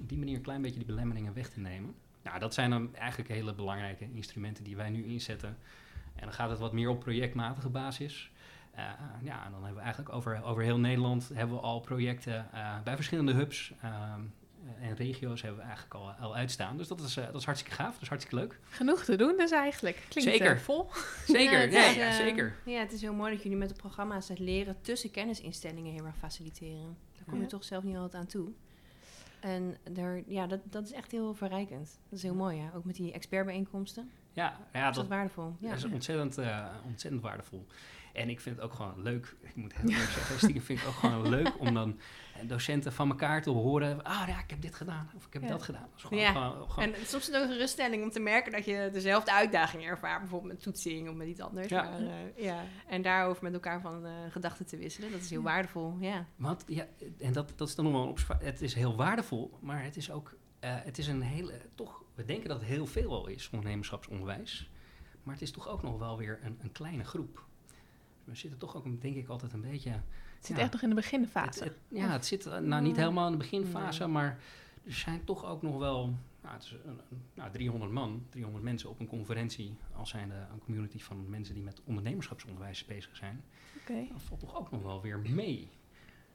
[0.00, 1.94] op die manier een klein beetje die belemmeringen weg te nemen.
[2.22, 5.58] Nou, dat zijn dan eigenlijk hele belangrijke instrumenten die wij nu inzetten.
[6.14, 8.30] En dan gaat het wat meer op projectmatige basis.
[8.76, 8.78] Uh,
[9.22, 12.48] ja, en dan hebben we eigenlijk over, over heel Nederland hebben we al projecten
[12.84, 13.72] bij verschillende hubs.
[13.82, 14.41] Ehm, eh,
[14.80, 16.76] en regio's hebben we eigenlijk al, al uitstaan.
[16.76, 18.58] Dus dat is, uh, dat is hartstikke gaaf, dat is hartstikke leuk.
[18.62, 20.06] Genoeg te doen dus eigenlijk.
[20.08, 20.60] Klinkt zeker.
[20.60, 20.88] vol.
[21.26, 22.56] Zeker, ja, zeker.
[22.64, 26.04] Ja, het is heel mooi dat jullie met de programma's het leren tussen kennisinstellingen heel
[26.04, 26.96] erg faciliteren.
[27.16, 28.52] Daar kom je toch zelf niet altijd aan toe.
[29.40, 31.98] En daar, ja, dat, dat is echt heel verrijkend.
[32.08, 32.70] Dat is heel mooi, ja.
[32.74, 34.10] Ook met die expertbijeenkomsten.
[34.32, 35.56] Ja, ja dat, is waardevol.
[35.58, 35.68] Ja.
[35.68, 37.66] Dat is ontzettend, uh, ontzettend waardevol.
[38.12, 40.84] En ik vind het ook gewoon leuk, ik moet heel leuk zeggen, stiekem vind ik
[40.84, 41.98] het ook gewoon leuk om dan
[42.42, 44.02] docenten van elkaar te horen.
[44.02, 45.88] Ah ja, ik heb dit gedaan of ik heb dat gedaan.
[45.94, 46.32] Gewoon, ja.
[46.32, 46.94] Gewoon, gewoon.
[46.94, 50.20] En soms is het ook een geruststelling om te merken dat je dezelfde uitdaging ervaart.
[50.20, 51.68] Bijvoorbeeld met toetsing of met iets anders.
[51.68, 51.82] Ja.
[51.82, 52.64] Maar, uh, ja.
[52.86, 55.10] En daarover met elkaar van uh, gedachten te wisselen.
[55.10, 56.26] Dat is heel waardevol, ja.
[56.36, 56.86] Want, ja,
[57.18, 60.10] en dat, dat is dan nog wel op Het is heel waardevol, maar het is
[60.10, 60.36] ook...
[60.64, 61.52] Uh, het is een hele...
[61.74, 64.70] Toch, we denken dat het heel veel al is, ondernemerschapsonderwijs.
[65.22, 67.44] Maar het is toch ook nog wel weer een, een kleine groep
[68.24, 69.90] we zitten toch ook, denk ik, altijd een beetje...
[69.90, 71.72] Het zit echt nog in de beginfase.
[71.88, 74.38] ja, het zit eh, nou niet helemaal in de beginfase, maar
[74.84, 76.14] er zijn toch ook nog wel...
[76.42, 77.00] Nou, het is een,
[77.34, 79.76] nou, 300 man, 300 mensen op een conferentie...
[79.92, 83.44] als zijn een community van mensen die met ondernemerschapsonderwijs bezig zijn.
[83.80, 84.06] Oké.
[84.12, 85.68] Dat valt toch ook nog wel weer mee.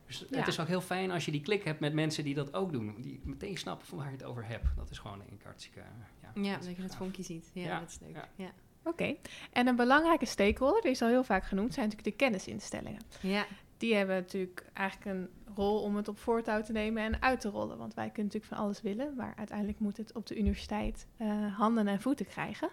[0.08, 2.54] Dus het is ook heel fijn als je die klik hebt met mensen die dat
[2.54, 2.96] ook doen.
[3.02, 4.68] Die meteen snappen van waar je het over hebt.
[4.76, 5.80] Dat is gewoon een hartstikke...
[6.22, 7.50] Ja, ja dat je het vonkje ziet.
[7.54, 8.28] Ja, dat is leuk.
[8.36, 8.52] Ja.
[8.88, 9.16] Oké.
[9.52, 13.02] En een belangrijke stakeholder, die is al heel vaak genoemd, zijn natuurlijk de kennisinstellingen.
[13.22, 13.46] Ja.
[13.78, 17.50] Die hebben natuurlijk eigenlijk een rol om het op voortouw te nemen en uit te
[17.50, 17.78] rollen.
[17.78, 21.58] Want wij kunnen natuurlijk van alles willen, maar uiteindelijk moet het op de universiteit uh,
[21.58, 22.70] handen en voeten krijgen.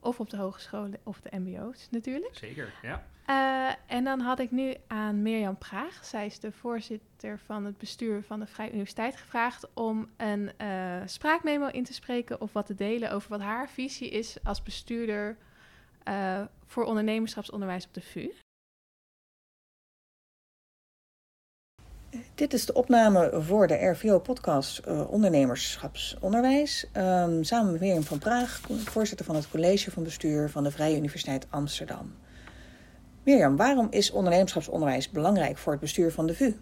[0.00, 2.36] Of op de hogescholen of de MBO's natuurlijk.
[2.36, 3.04] Zeker, ja.
[3.30, 7.78] Uh, en dan had ik nu aan Mirjam Praag, zij is de voorzitter van het
[7.78, 12.66] bestuur van de Vrije Universiteit, gevraagd om een uh, spraakmemo in te spreken of wat
[12.66, 15.36] te delen over wat haar visie is als bestuurder
[16.08, 18.30] uh, voor ondernemerschapsonderwijs op de VU.
[22.34, 26.86] Dit is de opname voor de RVO-podcast uh, Ondernemerschapsonderwijs.
[26.96, 30.96] Um, samen met Mirjam van Praag, voorzitter van het college van bestuur van de Vrije
[30.96, 32.14] Universiteit Amsterdam.
[33.22, 36.52] Mirjam, waarom is ondernemerschapsonderwijs belangrijk voor het bestuur van de VU?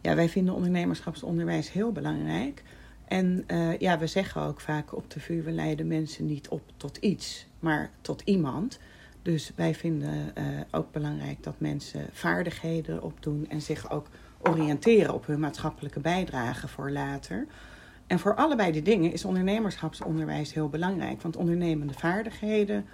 [0.00, 2.62] Ja, wij vinden ondernemerschapsonderwijs heel belangrijk.
[3.08, 6.62] En uh, ja, we zeggen ook vaak op de VU, we leiden mensen niet op
[6.76, 8.78] tot iets, maar tot iemand.
[9.22, 14.06] Dus wij vinden uh, ook belangrijk dat mensen vaardigheden opdoen en zich ook
[14.48, 17.46] oriënteren op hun maatschappelijke bijdrage voor later.
[18.06, 21.22] En voor allebei die dingen is ondernemerschapsonderwijs heel belangrijk.
[21.22, 22.86] Want ondernemende vaardigheden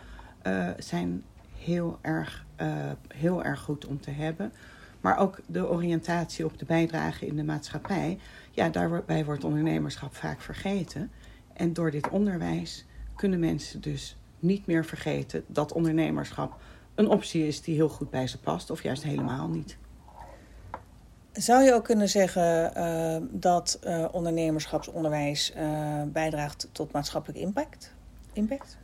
[0.47, 1.23] uh, zijn
[1.57, 4.53] heel erg, uh, heel erg goed om te hebben.
[5.01, 8.19] Maar ook de oriëntatie op de bijdrage in de maatschappij.
[8.51, 11.11] Ja, daarbij wordt ondernemerschap vaak vergeten.
[11.53, 12.85] En door dit onderwijs
[13.17, 16.61] kunnen mensen dus niet meer vergeten dat ondernemerschap
[16.95, 19.77] een optie is die heel goed bij ze past, of juist helemaal niet.
[21.33, 27.95] Zou je ook kunnen zeggen uh, dat uh, ondernemerschapsonderwijs uh, bijdraagt tot maatschappelijk impact?
[28.33, 28.81] impact?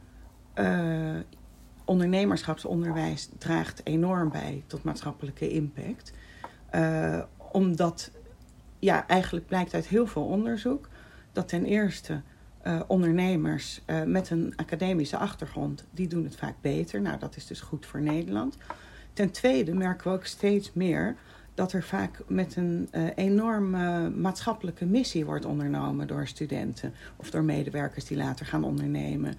[1.85, 6.13] ondernemerschapsonderwijs draagt enorm bij tot maatschappelijke impact.
[7.53, 8.11] omdat,
[8.79, 10.89] ja, eigenlijk blijkt uit heel veel onderzoek
[11.33, 12.21] dat ten eerste
[12.87, 17.01] ondernemers met een academische achtergrond, die doen het vaak beter.
[17.01, 18.57] Nou, dat is dus goed voor Nederland.
[19.13, 21.17] Ten tweede merken we ook steeds meer
[21.59, 27.45] dat er vaak met een uh, enorme maatschappelijke missie wordt ondernomen door studenten of door
[27.45, 29.35] medewerkers die later gaan ondernemen.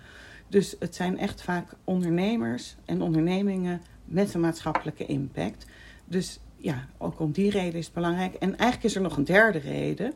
[0.48, 5.66] Dus het zijn echt vaak ondernemers en ondernemingen met een maatschappelijke impact.
[6.06, 8.34] Dus ja, ook om die reden is het belangrijk.
[8.34, 10.14] En eigenlijk is er nog een derde reden.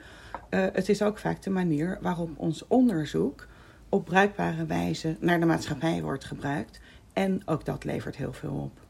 [0.50, 3.48] Uh, het is ook vaak de manier waarop ons onderzoek
[3.90, 6.80] op bruikbare wijze naar de maatschappij wordt gebruikt.
[7.14, 8.83] En ook dat levert heel veel op.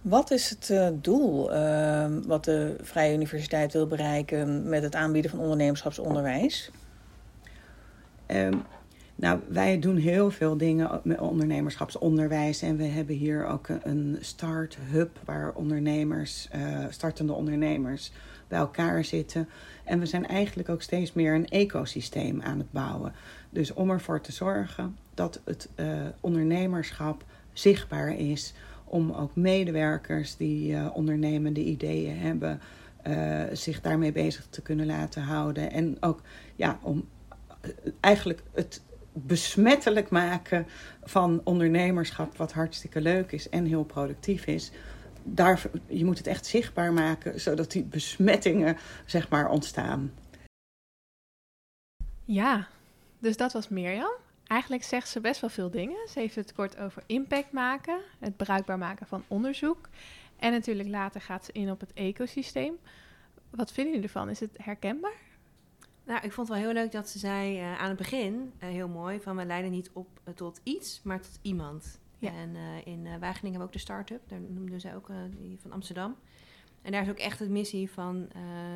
[0.00, 5.30] Wat is het uh, doel uh, wat de Vrije Universiteit wil bereiken met het aanbieden
[5.30, 6.70] van ondernemerschapsonderwijs?
[8.26, 8.62] Um,
[9.14, 12.62] nou, wij doen heel veel dingen met ondernemerschapsonderwijs.
[12.62, 18.12] En we hebben hier ook een start-hub waar ondernemers, uh, startende ondernemers
[18.48, 19.48] bij elkaar zitten.
[19.84, 23.12] En we zijn eigenlijk ook steeds meer een ecosysteem aan het bouwen.
[23.50, 25.68] Dus om ervoor te zorgen dat het
[26.20, 28.54] ondernemerschap zichtbaar is
[28.90, 32.60] om ook medewerkers die uh, ondernemende ideeën hebben,
[33.06, 35.70] uh, zich daarmee bezig te kunnen laten houden.
[35.70, 36.22] En ook
[36.56, 37.08] ja, om
[37.64, 40.66] uh, eigenlijk het besmettelijk maken
[41.02, 44.70] van ondernemerschap, wat hartstikke leuk is en heel productief is.
[45.22, 48.76] Daar, je moet het echt zichtbaar maken, zodat die besmettingen
[49.06, 50.12] zeg maar ontstaan.
[52.24, 52.68] Ja,
[53.18, 54.19] dus dat was Mirjam.
[54.50, 56.08] Eigenlijk zegt ze best wel veel dingen.
[56.08, 59.88] Ze heeft het kort over impact maken, het bruikbaar maken van onderzoek.
[60.36, 62.78] En natuurlijk later gaat ze in op het ecosysteem.
[63.50, 64.28] Wat vinden jullie ervan?
[64.28, 65.20] Is het herkenbaar?
[66.04, 68.68] Nou, ik vond het wel heel leuk dat ze zei uh, aan het begin, uh,
[68.68, 72.00] heel mooi, van we leiden niet op uh, tot iets, maar tot iemand.
[72.18, 72.30] Ja.
[72.30, 76.16] En in Wageningen hebben we ook de start-up, daar noemden ze ook die van Amsterdam.
[76.82, 78.28] En daar is ook echt de missie van,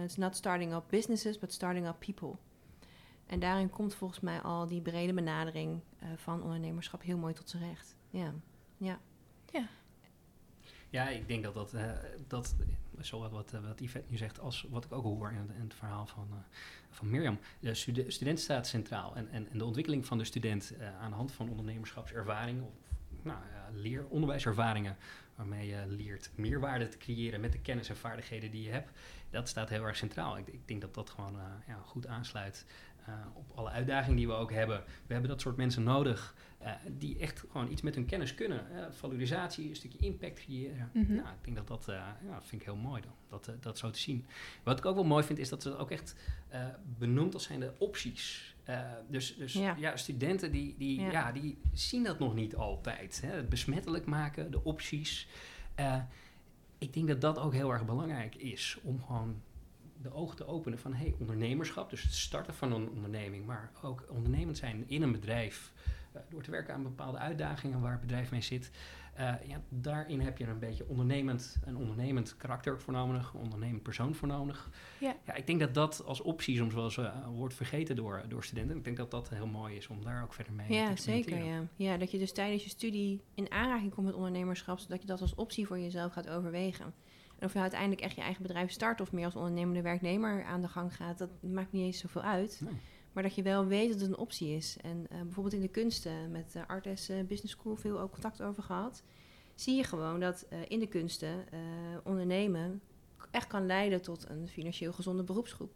[0.05, 2.37] it's not starting up businesses, but starting up people.
[3.27, 7.51] En daarin komt volgens mij al die brede benadering uh, van ondernemerschap heel mooi tot
[7.51, 7.97] zijn recht.
[8.11, 8.35] Ja,
[8.77, 8.99] ja.
[9.53, 9.69] Ja,
[10.91, 11.93] ja ik denk dat dat, uh,
[12.27, 12.57] dat
[13.01, 15.75] zowel wat, uh, wat Yvette nu zegt als wat ik ook hoor in, in het
[15.75, 16.29] verhaal van,
[16.91, 17.39] van Mirjam.
[17.61, 21.17] De studen, student staat centraal en, en, en, de ontwikkeling van de student aan de
[21.17, 22.73] hand van ondernemerschapservaring of
[23.23, 23.39] nou,
[23.73, 24.97] leer, onderwijservaringen
[25.35, 28.91] waarmee je leert meerwaarde te creëren met de kennis en vaardigheden die je hebt.
[29.31, 30.39] Dat staat heel erg centraal.
[30.39, 32.67] Ik, ik denk dat dat gewoon ja, goed aansluit
[33.09, 34.83] uh, op alle uitdagingen die we ook hebben.
[35.07, 38.67] We hebben dat soort mensen nodig uh, die echt gewoon iets met hun kennis kunnen.
[38.73, 40.91] Uh, valorisatie, een stukje impact creëren.
[40.93, 41.15] Mm -hmm.
[41.15, 43.99] nou, ik denk dat dat, ja, vind ik heel mooi dan, dat, dat zo te
[43.99, 44.27] zien.
[44.63, 46.17] Wat ik ook wel mooi vind is dat ze dat ook echt
[46.99, 48.57] benoemd als zijn de opties.
[49.09, 49.75] dus dus ja.
[49.79, 49.97] ja.
[49.97, 51.11] studenten die, die, ja.
[51.11, 51.33] ja.
[51.33, 53.21] die zien dat nog niet altijd.
[53.21, 53.29] Hè?
[53.29, 55.29] Het besmettelijk maken, de opties
[56.85, 59.43] ik denk dat dat ook heel erg belangrijk is om gewoon
[60.05, 64.05] de ogen te openen van hey, ondernemerschap, dus het starten van een onderneming, maar ook
[64.09, 65.73] ondernemend zijn in een bedrijf,
[66.17, 68.71] uh, door te werken aan bepaalde uitdagingen waar het bedrijf mee zit.
[69.19, 73.83] Uh, ja, daarin heb je een beetje ondernemend, een ondernemend karakter voor nodig, een ondernemend
[73.83, 74.71] persoon voor nodig.
[74.99, 75.17] Ja.
[75.27, 78.45] ja ik denk dat dat als optie soms wel eens uh, wordt vergeten door, door
[78.45, 78.77] studenten.
[78.77, 81.45] Ik denk dat dat heel mooi is om daar ook verder mee ja, te Zeker,
[81.45, 81.97] ja, ja.
[81.97, 85.35] Dat je dus tijdens je studie in aanraking komt met ondernemerschap, zodat je dat als
[85.35, 86.95] optie voor jezelf gaat overwegen.
[87.45, 90.61] En of je uiteindelijk echt je eigen bedrijf start of meer als ondernemende werknemer aan
[90.61, 92.61] de gang gaat, dat maakt niet eens zoveel uit.
[93.13, 94.77] Maar dat je wel weet dat het een optie is.
[94.83, 98.43] En uh, bijvoorbeeld in de kunsten, met de Artes uh, Business School veel ook contact
[98.43, 99.03] over gehad.
[99.55, 101.45] Zie je gewoon dat uh, in de kunsten
[102.05, 102.81] ondernemen
[103.31, 105.73] echt kan leiden tot een financieel gezonde beroepsgroep.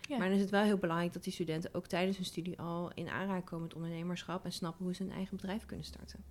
[0.00, 0.18] Ja.
[0.18, 2.92] Maar dan is het wel heel belangrijk dat die studenten ook tijdens hun studie al
[2.94, 6.24] in aanraking komen met ondernemerschap en snappen hoe ze een eigen bedrijf kunnen starten.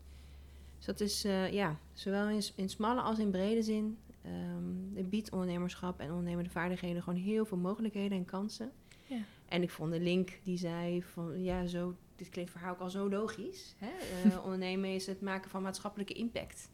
[0.77, 1.21] Dus dat is
[1.51, 7.03] ja, zowel in, in smalle als in brede zin um, biedt ondernemerschap en ondernemende vaardigheden
[7.03, 8.71] gewoon heel veel mogelijkheden en kansen.
[9.05, 9.19] Ja.
[9.45, 12.79] En ik vond de link die zei van ja, zo, dit klinkt voor haar ook
[12.79, 13.75] al zo logisch.
[13.77, 13.91] Hè?
[14.25, 16.69] Uh, ondernemen is het maken van maatschappelijke impact.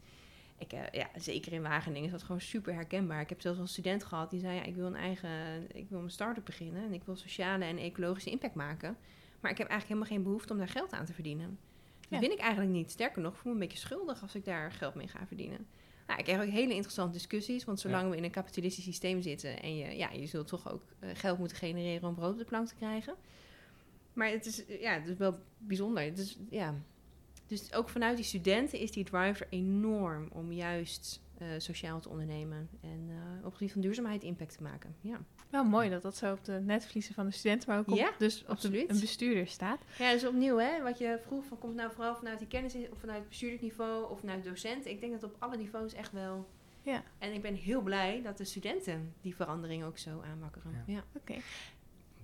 [0.58, 3.20] Ik, uh, ja, zeker in Wageningen is dat gewoon super herkenbaar.
[3.20, 5.30] Ik heb zelfs een student gehad die zei: ja, ik wil een eigen,
[5.76, 8.96] ik wil een start-up beginnen en ik wil sociale en ecologische impact maken.
[9.40, 11.58] Maar ik heb eigenlijk helemaal geen behoefte om daar geld aan te verdienen.
[12.00, 12.18] Dat ja.
[12.18, 12.90] vind ik eigenlijk niet.
[12.90, 15.66] Sterker nog, ik voel me een beetje schuldig als ik daar geld mee ga verdienen.
[16.10, 17.64] Nou, ik kreeg ook hele interessante discussies.
[17.64, 20.82] Want zolang we in een kapitalistisch systeem zitten en je, ja, je zult toch ook
[21.00, 23.14] uh, geld moeten genereren om brood op de plank te krijgen.
[24.12, 26.02] Maar het is, ja, het is wel bijzonder.
[26.02, 26.74] Het is, ja.
[27.46, 31.20] Dus ook vanuit die studenten is die driver enorm om juist
[31.58, 34.94] sociaal te ondernemen en uh, op het gebied van duurzaamheid impact te maken.
[35.00, 35.20] Ja.
[35.50, 38.10] Wel mooi dat dat zo op de netvliezen van de studenten, maar ook op, ja,
[38.18, 39.80] dus op de, een bestuurder staat.
[39.98, 42.98] Ja, dus opnieuw, hè, wat je vroeg, van, komt nou vooral vanuit die kennis of
[42.98, 44.86] vanuit het bestuurdersniveau of vanuit docent.
[44.86, 46.48] Ik denk dat op alle niveaus echt wel.
[46.82, 47.02] Ja.
[47.18, 50.84] En ik ben heel blij dat de studenten die verandering ook zo aanwakkeren.
[50.86, 51.04] Ja, ja.
[51.16, 51.34] oké.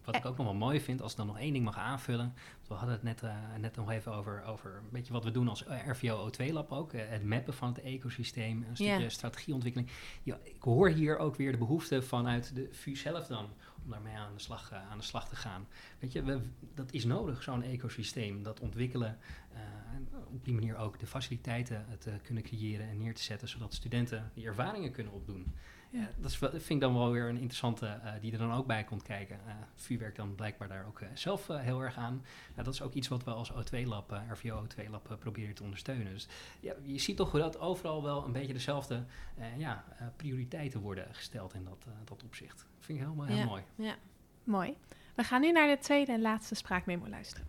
[0.07, 2.35] Wat ik ook nog wel mooi vind, als ik dan nog één ding mag aanvullen.
[2.69, 5.49] We hadden het net, uh, net nog even over, over een beetje wat we doen
[5.49, 6.93] als eh, RVO O2-lab ook.
[6.93, 9.91] Uh, het mappen van het ecosysteem, een stukje strategieontwikkeling.
[10.23, 13.45] Ja, ik hoor hier ook weer de behoefte vanuit de VU zelf dan
[13.85, 15.67] om daarmee aan de slag, aan de slag te gaan.
[15.99, 16.41] Weet je, we,
[16.75, 18.43] dat is nodig, zo'n ecosysteem.
[18.43, 19.19] Dat ontwikkelen,
[20.33, 24.31] op die manier ook de faciliteiten te kunnen creëren en neer te zetten, zodat studenten
[24.35, 25.55] die ervaringen kunnen opdoen.
[25.91, 28.67] Ja, dat, is, vind ik dan wel weer een interessante uh, die er dan ook
[28.67, 29.41] bij komt kijken.
[29.47, 32.25] Uh, VU werkt dan blijkbaar daar ook uh, zelf heel erg aan.
[32.55, 36.13] dat is ook iets wat we als O2-lab, RVO O2-lab proberen te ondersteunen.
[36.13, 36.29] Dus
[36.61, 39.05] ja, je ziet toch dat overal wel een beetje dezelfde
[39.57, 39.85] ja,
[40.17, 42.57] prioriteiten worden gesteld in dat, dat opzicht.
[42.57, 43.63] Dat vind ik helemaal heel mooi.
[43.75, 43.95] Ja,
[44.45, 44.77] mooi.
[45.15, 47.47] We gaan nu naar de tweede en laatste spraakmemo luisteren.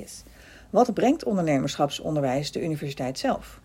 [0.00, 0.22] Yes.
[0.70, 3.59] Wat brengt ondernemerschapsonderwijs de universiteit zelf?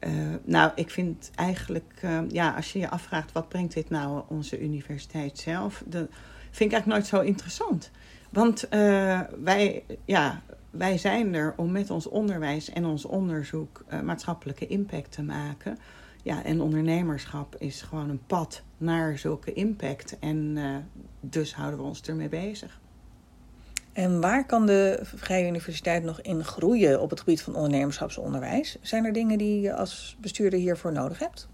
[0.00, 4.22] Uh, nou, ik vind eigenlijk, uh, ja, als je je afvraagt wat brengt dit nou
[4.28, 6.06] onze universiteit zelf, dat
[6.50, 7.90] vind ik eigenlijk nooit zo interessant.
[8.30, 14.66] Want uh, wij, ja, wij zijn er om met ons onderwijs en ons onderzoek maatschappelijke
[14.66, 15.78] impact te maken.
[16.22, 20.18] Ja, en ondernemerschap is gewoon een pad naar zulke impact.
[20.18, 20.58] En
[21.20, 22.79] dus houden we ons ermee bezig.
[23.92, 28.78] En waar kan de Vrije Universiteit nog in groeien op het gebied van ondernemerschapsonderwijs?
[28.80, 31.48] Zijn er dingen die je als bestuurder hiervoor nodig hebt?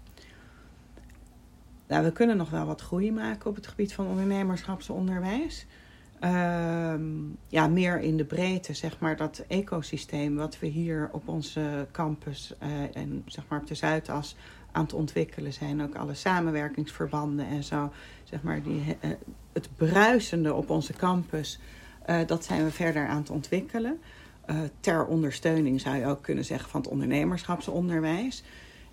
[1.87, 5.65] Nou, we kunnen nog wel wat groei maken op het gebied van ondernemerschapsonderwijs.
[6.23, 6.93] Uh,
[7.47, 12.53] ja, meer in de breedte, zeg maar, dat ecosysteem wat we hier op onze campus
[12.63, 14.35] uh, en zeg maar op de Zuidas
[14.71, 15.81] aan het ontwikkelen zijn.
[15.81, 17.91] Ook alle samenwerkingsverbanden en zo.
[18.23, 19.11] Zeg maar, die, uh,
[19.53, 21.59] het bruisende op onze campus
[22.07, 23.99] uh, dat zijn we verder aan het ontwikkelen.
[24.49, 28.43] Uh, ter ondersteuning zou je ook kunnen zeggen van het ondernemerschapsonderwijs.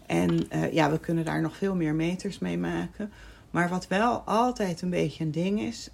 [0.07, 3.13] En uh, ja, we kunnen daar nog veel meer meters mee maken.
[3.51, 5.91] Maar wat wel altijd een beetje een ding is: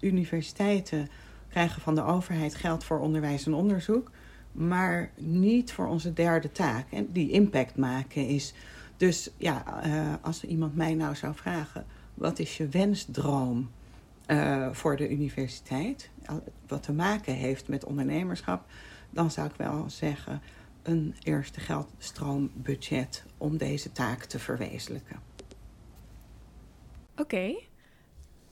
[0.00, 1.08] universiteiten
[1.48, 4.10] krijgen van de overheid geld voor onderwijs en onderzoek,
[4.52, 6.84] maar niet voor onze derde taak.
[6.90, 8.54] En die impact maken is.
[8.96, 9.64] Dus ja,
[10.20, 13.68] als iemand mij nou zou vragen: wat is je wensdroom?
[14.28, 16.10] Uh, voor de universiteit,
[16.66, 18.70] wat te maken heeft met ondernemerschap,
[19.10, 20.42] dan zou ik wel zeggen
[20.82, 25.20] een eerste geldstroombudget om deze taak te verwezenlijken.
[27.16, 27.54] Oké,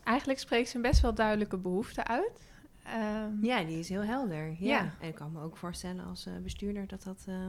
[0.04, 2.48] eigenlijk spreekt ze een best wel duidelijke behoefte uit.
[2.86, 4.56] Um, ja, die is heel helder.
[4.58, 4.94] Ja.
[5.00, 7.24] En ik kan me ook voorstellen als uh, bestuurder dat dat.
[7.28, 7.48] Uh,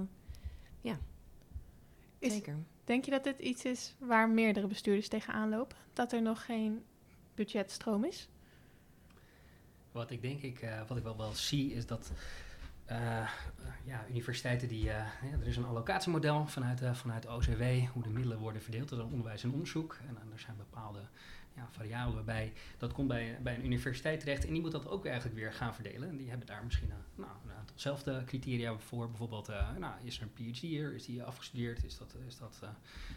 [0.81, 0.97] ja,
[2.19, 2.55] is, zeker.
[2.83, 5.77] Denk je dat dit iets is waar meerdere bestuurders tegenaan lopen?
[5.93, 6.83] Dat er nog geen
[7.37, 8.27] budgetstroom is?
[9.91, 12.11] Wat ik denk ik, uh, wat ik wel, wel zie, is dat
[13.85, 15.05] ja, universiteiten die, ja,
[15.41, 17.63] er is een allocatiemodel vanuit, vanuit OCW,
[17.93, 18.91] hoe de middelen worden verdeeld.
[18.91, 19.97] Is onderwijs en onderzoek.
[20.07, 20.99] En, er zijn bepaalde
[21.55, 22.53] ja, variabelen bij.
[22.77, 25.73] Dat komt bij, bij een universiteit terecht en die moet dat ook eigenlijk weer gaan
[25.73, 26.09] verdelen.
[26.09, 29.07] En die hebben daar misschien nou, een aantalzelfde criteria voor.
[29.07, 29.47] Bijvoorbeeld,
[29.79, 30.93] nou, is er een PhD hier?
[30.93, 31.83] Is die afgestudeerd?
[31.83, 32.61] Is dat, is dat,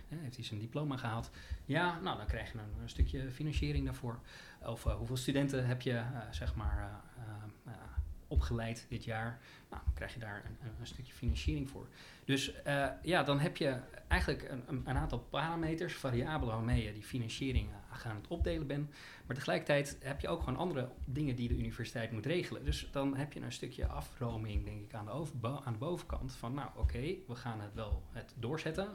[0.08, 1.30] heeft hij zijn diploma gehaald?
[1.64, 4.20] Ja, nou, dan krijg je een, stukje financiering daarvoor.
[4.64, 7.02] Of hoeveel studenten heb je, zeg maar,
[8.30, 9.40] opgeleid dit jaar.
[9.70, 11.88] Nou, dan krijg je daar een, een stukje financiering voor.
[12.24, 13.76] Dus uh, ja, dan heb je
[14.08, 18.90] eigenlijk een, een, aantal parameters, variabelen waarmee je die financiering gaan het opdelen bent.
[19.26, 22.64] Maar tegelijkertijd heb je ook gewoon andere dingen die de universiteit moet regelen.
[22.64, 26.32] Dus dan heb je een stukje afroming, denk ik, aan de, aan de bovenkant.
[26.32, 28.88] Van nou, oké, we gaan het wel het doorzetten.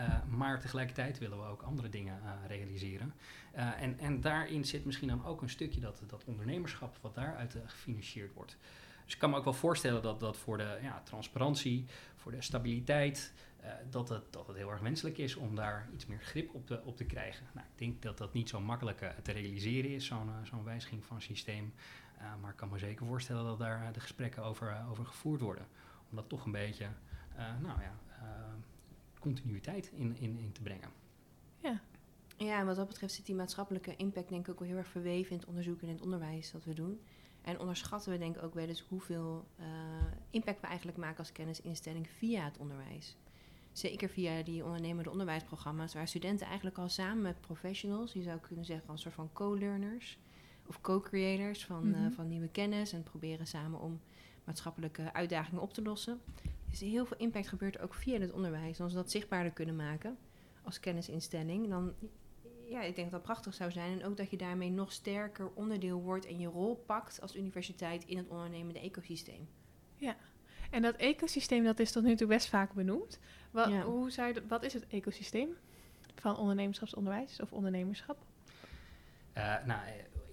[0.00, 3.14] Uh, maar tegelijkertijd willen we ook andere dingen realiseren.
[3.58, 7.56] Uh, en, en daarin zit misschien dan ook een stukje dat, dat ondernemerschap wat daaruit
[7.66, 8.56] gefinancierd wordt.
[9.04, 11.86] Dus ik kan me ook wel voorstellen dat dat voor de ja, transparantie,
[12.16, 13.32] voor de stabiliteit,
[13.90, 16.82] dat, het, dat het heel erg wenselijk is om daar iets meer grip op te,
[16.84, 17.46] op te krijgen.
[17.52, 21.22] Nou, ik denk dat dat niet zo makkelijk te realiseren is, zo'n zo'n wijziging van
[21.22, 21.74] systeem.
[22.40, 25.66] maar ik kan me zeker voorstellen dat daar de gesprekken over, over gevoerd worden.
[26.10, 26.86] Om dat toch een beetje,
[27.36, 27.98] nou ja
[29.18, 30.88] continuïteit in, in, in te brengen.
[31.60, 31.80] Ja.
[32.38, 34.88] Ja, en wat dat betreft zit die maatschappelijke impact denk ik ook wel heel erg
[34.88, 37.00] verweven in het onderzoek en in het onderwijs dat we doen.
[37.42, 39.66] En onderschatten we denk ik ook wel eens hoeveel uh,
[40.30, 43.16] impact we eigenlijk maken als kennisinstelling via het onderwijs.
[43.72, 48.64] Zeker via die ondernemende onderwijsprogramma's, waar studenten eigenlijk al samen met professionals, je zou kunnen
[48.64, 50.18] zeggen een soort van co-learners
[50.66, 52.06] of co-creators van, mm -hmm.
[52.06, 54.00] uh, van nieuwe kennis en proberen samen om
[54.44, 56.20] maatschappelijke uitdagingen op te lossen.
[56.70, 58.80] Dus heel veel impact gebeurt ook via het onderwijs.
[58.80, 60.18] als we dat zichtbaarder kunnen maken
[60.62, 61.92] als kennisinstelling, dan
[62.68, 64.00] ja, ik denk dat dat prachtig zou zijn.
[64.00, 68.04] En ook dat je daarmee nog sterker onderdeel wordt en je rol pakt als universiteit
[68.04, 69.48] in het ondernemende ecosysteem.
[69.96, 70.16] Ja,
[70.70, 73.18] en dat ecosysteem dat is tot nu toe best vaak benoemd.
[73.50, 75.56] Wat, hoe zou je, wat is het ecosysteem
[76.14, 78.18] van ondernemerschapsonderwijs of ondernemerschap?
[79.36, 79.80] Uh, nou,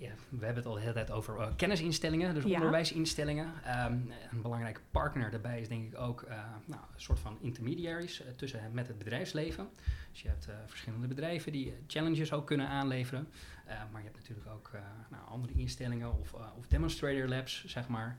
[0.05, 3.45] ja, we hebben het al de hele tijd over uh, kennisinstellingen, dus onderwijsinstellingen.
[3.45, 6.29] Um, een belangrijke partner daarbij is denk ik ook uh,
[6.65, 9.67] nou, een soort van intermediaries uh, tussen met het bedrijfsleven.
[10.11, 13.27] Dus je hebt verschillende bedrijven die challenges ook kunnen aanleveren.
[13.65, 14.71] maar je hebt natuurlijk ook
[15.09, 18.17] nou, andere instellingen of, of demonstrator labs, zeg maar,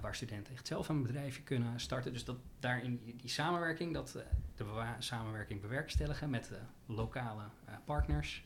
[0.00, 2.12] waar studenten echt zelf een bedrijfje kunnen starten.
[2.12, 4.18] Dus dat daarin die samenwerking, dat
[4.56, 4.64] de
[4.98, 6.50] samenwerking bewerkstelligen met
[6.86, 7.42] lokale
[7.84, 8.44] partners.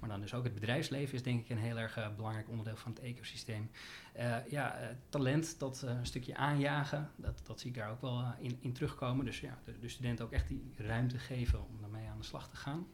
[0.00, 2.76] Maar dan dus ook het bedrijfsleven is denk ik een heel erg uh, belangrijk onderdeel
[2.76, 3.70] van het ecosysteem.
[4.16, 8.24] Uh, ja, uh, talent, dat een stukje aanjagen, dat, dat zie ik daar ook wel
[8.38, 9.24] in, in terugkomen.
[9.24, 12.48] Dus ja, de, de studenten ook echt die ruimte geven om daarmee aan de slag
[12.48, 12.86] te gaan.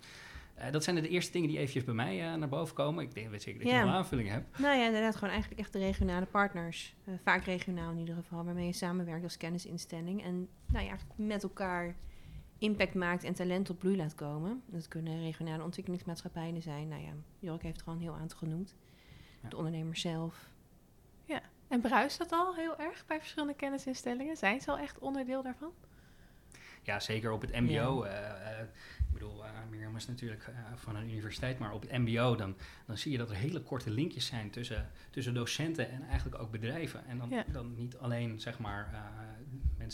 [0.71, 3.05] dat zijn de eerste dingen die eventjes bij mij naar boven komen.
[3.05, 3.83] Ik denk weet zeker dat je ja.
[3.83, 4.59] een aanvulling hebt.
[4.59, 6.95] Nou ja, inderdaad, gewoon eigenlijk echt de regionale partners.
[7.23, 10.23] vaak regionaal in ieder geval, waarmee je samenwerkt als kennisinstelling.
[10.25, 11.97] En nou ja, met elkaar
[12.63, 14.63] impact maakt en talent op bloei laat komen.
[14.67, 16.89] Dat kunnen regionale ontwikkelingsmaatschappijen zijn.
[16.89, 18.75] Nou ja, Jork heeft er al een heel aantal genoemd.
[19.49, 20.51] De ondernemer zelf.
[21.25, 24.37] Ja, en bruist dat al heel erg bij verschillende kennisinstellingen?
[24.37, 25.73] Zijn ze al echt onderdeel daarvan?
[26.83, 28.05] Ja, zeker op het MBO.
[28.05, 28.51] Ja.
[28.51, 28.61] Uh, uh,
[28.99, 32.57] ik bedoel, uh, Mirjam is natuurlijk van een universiteit, maar op het MBO dan,
[32.87, 36.51] dan zie je dat er hele korte linkjes zijn tussen, tussen docenten en eigenlijk ook
[36.51, 37.07] bedrijven.
[37.07, 37.45] En dan, ja.
[37.53, 38.91] dan niet alleen zeg maar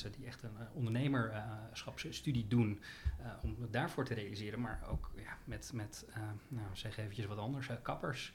[0.02, 2.80] mensen die echt een uh, ondernemerschapsstudie doen
[3.20, 6.16] uh, om het daarvoor te realiseren, maar ook ja, met, met uh,
[6.48, 8.32] nou, zeg eventjes wat anders, kappers.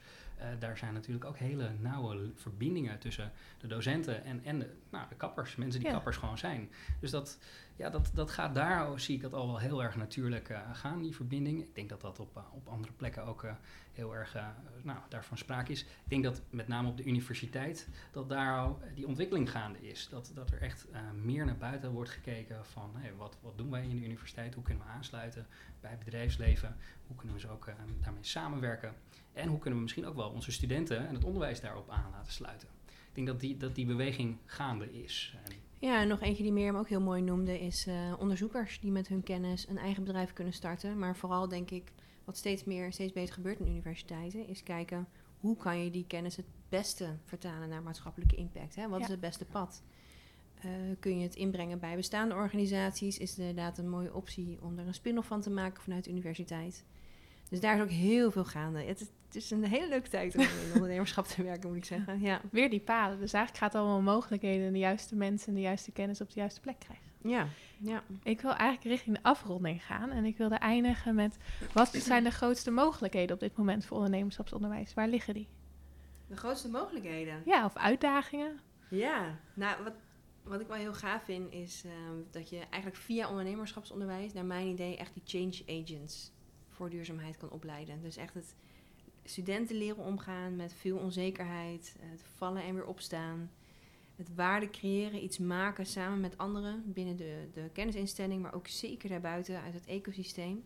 [0.58, 5.14] daar zijn natuurlijk ook hele nauwe verbindingen tussen de docenten en, en de, nou, de
[5.14, 5.94] kappers, mensen die ja.
[5.94, 6.70] kappers gewoon zijn.
[7.00, 7.38] Dus dat,
[7.76, 11.14] ja, dat, dat gaat daar, zie ik dat al wel heel erg natuurlijk gaan, die
[11.14, 11.60] verbinding.
[11.60, 13.46] Ik denk dat dat op, op andere plekken ook
[13.92, 14.36] heel erg
[14.82, 15.82] nou, daarvan sprake is.
[15.82, 20.08] Ik denk dat met name op de universiteit dat daar die ontwikkeling gaande is.
[20.10, 20.86] Dat, dat er echt
[21.22, 24.84] meer naar buiten wordt gekeken van wat, wat doen wij in de universiteit, hoe kunnen
[24.84, 25.46] we aansluiten
[25.80, 28.94] bij het bedrijfsleven, hoe kunnen we ze ook daarmee samenwerken
[29.32, 32.32] en hoe kunnen we misschien ook wel onze studenten en het onderwijs daarop aan laten
[32.32, 32.68] sluiten.
[32.86, 35.36] Ik denk dat die, dat die beweging gaande is.
[35.84, 39.22] Ja, en nog eentje die Mirjam ook heel mooi noemde is onderzoekers die met hun
[39.22, 40.98] kennis een eigen bedrijf kunnen starten.
[40.98, 41.92] Maar vooral denk ik
[42.24, 45.08] wat steeds meer, steeds beter gebeurt in universiteiten, is kijken
[45.40, 48.74] hoe kan je die kennis het beste vertalen naar maatschappelijke impact.
[48.74, 48.88] Hè?
[48.88, 49.82] Wat is het beste pad?
[50.64, 50.70] Uh,
[51.00, 53.18] kun je het inbrengen bij bestaande organisaties?
[53.18, 56.10] Is het inderdaad een mooie optie om er een spin-off van te maken vanuit de
[56.10, 56.84] universiteit?
[57.48, 58.82] Dus daar is ook heel veel gaande.
[58.82, 61.84] Het is, het is een hele leuke tijd om in ondernemerschap te werken, moet ik
[61.84, 62.20] zeggen.
[62.20, 62.40] Ja.
[62.50, 63.18] Weer die paden.
[63.18, 66.20] Dus eigenlijk gaat het allemaal om mogelijkheden en de juiste mensen en de juiste kennis
[66.20, 67.04] op de juiste plek krijgen.
[67.22, 67.46] Ja,
[67.78, 68.02] ja.
[68.22, 70.10] Ik wil eigenlijk richting de afronding gaan.
[70.10, 71.38] En ik wilde eindigen met...
[71.72, 74.94] wat zijn de grootste mogelijkheden op dit moment voor ondernemerschapsonderwijs?
[74.94, 75.48] Waar liggen die?
[76.26, 77.42] De grootste mogelijkheden?
[77.44, 78.60] Ja, of uitdagingen?
[78.90, 79.94] Ja, nou, wat,
[80.42, 84.66] wat ik wel heel gaaf vind, is ehm, dat je eigenlijk via ondernemerschapsonderwijs, naar mijn
[84.66, 86.32] idee, echt die change agents
[86.74, 88.00] voor duurzaamheid kan opleiden.
[88.02, 88.54] Dus echt het
[89.24, 93.50] studenten leren omgaan met veel onzekerheid, het vallen en weer opstaan.
[94.16, 99.08] Het waarde creëren, iets maken samen met anderen binnen de, de kennisinstelling, maar ook zeker
[99.08, 100.64] daarbuiten uit het ecosysteem.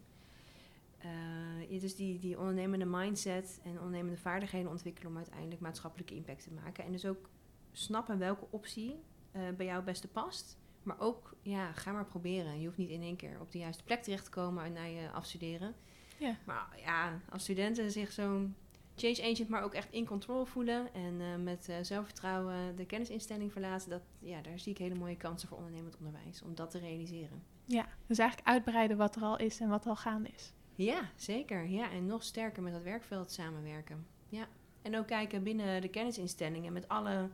[1.05, 6.53] Uh, dus die, die ondernemende mindset en ondernemende vaardigheden ontwikkelen om uiteindelijk maatschappelijke impact te
[6.53, 6.85] maken.
[6.85, 7.29] En dus ook
[7.73, 8.95] snappen welke optie
[9.33, 10.59] uh, bij jou het beste past.
[10.83, 12.61] Maar ook, ja, ga maar proberen.
[12.61, 15.11] Je hoeft niet in één keer op de juiste plek terecht te komen na je
[15.11, 15.75] afstuderen.
[16.19, 16.37] Ja.
[16.45, 18.55] Maar ja, als studenten zich zo'n
[18.97, 23.53] change agent, maar ook echt in control voelen en uh, met uh, zelfvertrouwen de kennisinstelling
[23.53, 26.79] verlaten, dat, ja, daar zie ik hele mooie kansen voor ondernemend onderwijs om dat te
[26.79, 27.43] realiseren.
[27.65, 30.53] Ja, dus eigenlijk uitbreiden wat er al is en wat al gaande is.
[30.75, 31.69] Ja, zeker.
[31.69, 34.07] Ja, en nog sterker met dat werkveld samenwerken.
[34.29, 34.49] Ja.
[34.83, 37.29] En ook kijken binnen de kennisinstellingen met alle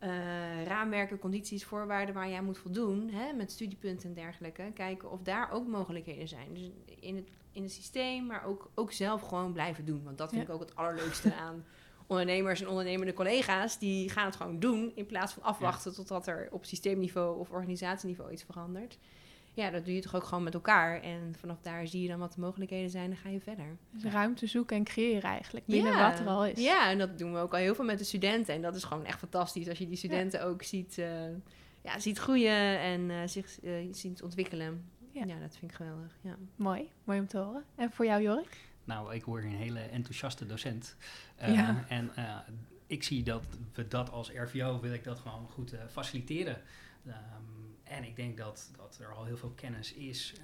[0.00, 4.70] uh, raamwerken, condities, voorwaarden waar jij moet voldoen, hè, met studiepunten en dergelijke.
[4.74, 6.54] Kijken of daar ook mogelijkheden zijn.
[6.54, 10.02] Dus in het, in het systeem, maar ook, ook zelf gewoon blijven doen.
[10.04, 11.64] Want dat vind ik ook het allerleukste aan
[12.06, 13.78] ondernemers en ondernemende collega's.
[13.78, 18.32] Die gaan het gewoon doen in plaats van afwachten totdat er op systeemniveau of organisatieniveau
[18.32, 18.98] iets verandert
[19.52, 21.02] ja, dat doe je toch ook gewoon met elkaar.
[21.02, 23.76] En vanaf daar zie je dan wat de mogelijkheden zijn, dan ga je verder.
[23.90, 26.60] Dus ruimte zoeken en creëren eigenlijk, binnen wat er al is.
[26.60, 28.54] Ja, en dat doen we ook al heel veel met de studenten.
[28.54, 31.06] En dat is gewoon echt fantastisch als je die studenten ook ziet, uh,
[31.82, 34.90] ja, ziet groeien en uh, zich uh, ziet ontwikkelen.
[35.12, 35.38] Ja.
[35.38, 36.18] dat vind ik geweldig.
[36.20, 36.36] Ja.
[36.56, 37.64] Mooi, mooi om te horen.
[37.74, 38.68] En voor jou, Jorik?
[38.84, 40.96] Nou, ik hoor een hele enthousiaste docent.
[41.38, 41.84] ja.
[41.88, 42.10] En
[42.86, 46.62] ik zie dat we dat als RVO, wil ik dat gewoon goed faciliteren.
[47.06, 50.34] Um, en ik denk dat, dat er al heel veel kennis is.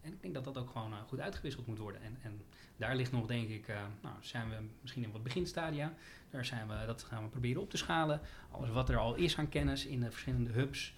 [0.00, 2.02] En ik denk dat dat ook gewoon uh, goed uitgewisseld moet worden.
[2.02, 2.42] En, en
[2.76, 5.94] daar ligt nog, denk ik, uh, nou, zijn we misschien in wat beginstadia.
[6.30, 8.20] Daar zijn we, dat gaan we proberen op te schalen.
[8.50, 10.94] Alles wat er al is aan kennis in de verschillende hubs,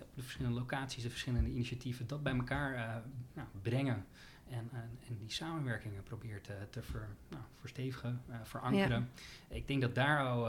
[0.00, 3.02] op de verschillende locaties, de verschillende initiatieven, dat bij elkaar
[3.32, 4.06] nou, brengen.
[4.50, 9.10] En, en, en, die samenwerkingen probeert te, te ver, nou, verstevigen, verankeren.
[9.48, 10.44] Ik denk dat daar, al,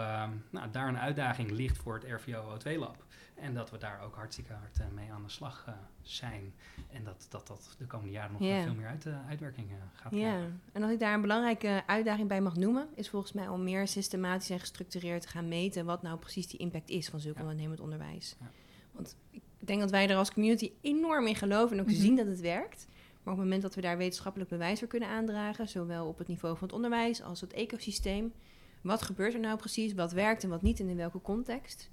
[0.49, 3.05] nou, daar een uitdaging ligt voor het RVO O2-lab.
[3.36, 5.67] En dat we daar ook hartstikke hard uh, mee aan de slag
[6.01, 6.53] zijn.
[6.91, 10.17] En dat, dat dat de komende jaren nog veel meer uit, uitwerking gaat ja.
[10.17, 10.61] krijgen.
[10.71, 13.88] En als ik daar een belangrijke uitdaging bij mag noemen, is volgens mij om meer
[13.88, 17.41] systematisch en gestructureerd te gaan meten wat nou precies die impact is van zulk ja.
[17.41, 18.36] ondernemend onderwijs.
[18.39, 18.51] Ja.
[18.96, 22.02] Want ik denk dat wij er als community enorm in geloven en ook mm -hmm.
[22.02, 22.88] zien dat het werkt.
[23.24, 26.28] Maar op het moment dat we daar wetenschappelijk bewijs voor kunnen aandragen, zowel op het
[26.28, 28.34] niveau van het onderwijs als het ecosysteem,
[28.82, 31.89] wat gebeurt er nou precies, wat werkt en wat niet en in welke context,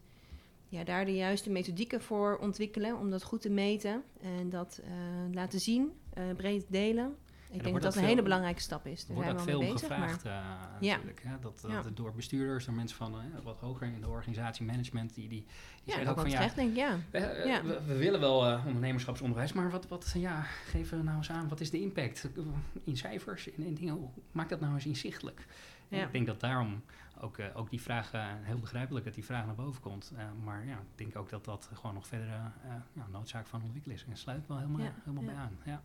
[0.73, 5.35] ja, daar de juiste methodieken voor ontwikkelen om dat goed te meten en dat uh,
[5.35, 7.17] laten zien, uh, breed delen.
[7.53, 9.07] Ik denk dat dat een veel, hele belangrijke stap is.
[9.07, 10.45] Daar wordt ook veel bezig, gevraagd maar...
[10.81, 11.23] uh, natuurlijk.
[11.23, 11.39] Hè?
[11.41, 11.83] Dat, dat ja.
[11.95, 15.47] door bestuurders, door mensen van wat hoger in de organisatie, management, die, die,
[15.85, 16.97] die ja, ook van ja, denk, ja.
[17.11, 17.63] We, ja.
[17.63, 21.71] We, we, willen wel ondernemerschapsonderwijs, maar wat, wat, ja, geven nou eens aan, wat is
[21.71, 22.29] de impact
[22.85, 25.47] in cijfers, in, in dingen, maak dat nou eens inzichtelijk.
[25.89, 26.05] Ja.
[26.05, 26.83] Ik denk dat daarom
[27.21, 30.13] ook, uh, ook die vraag, uh, heel begrijpelijk dat die vraag naar boven komt.
[30.15, 32.29] Uh, maar ja, ik denk ook dat dat gewoon nog verder
[32.93, 34.05] ja, noodzaak van ontwikkelen is.
[34.05, 34.95] En sluit wel helemaal, ja.
[35.05, 35.59] helemaal bij aan.
[35.65, 35.83] Ja.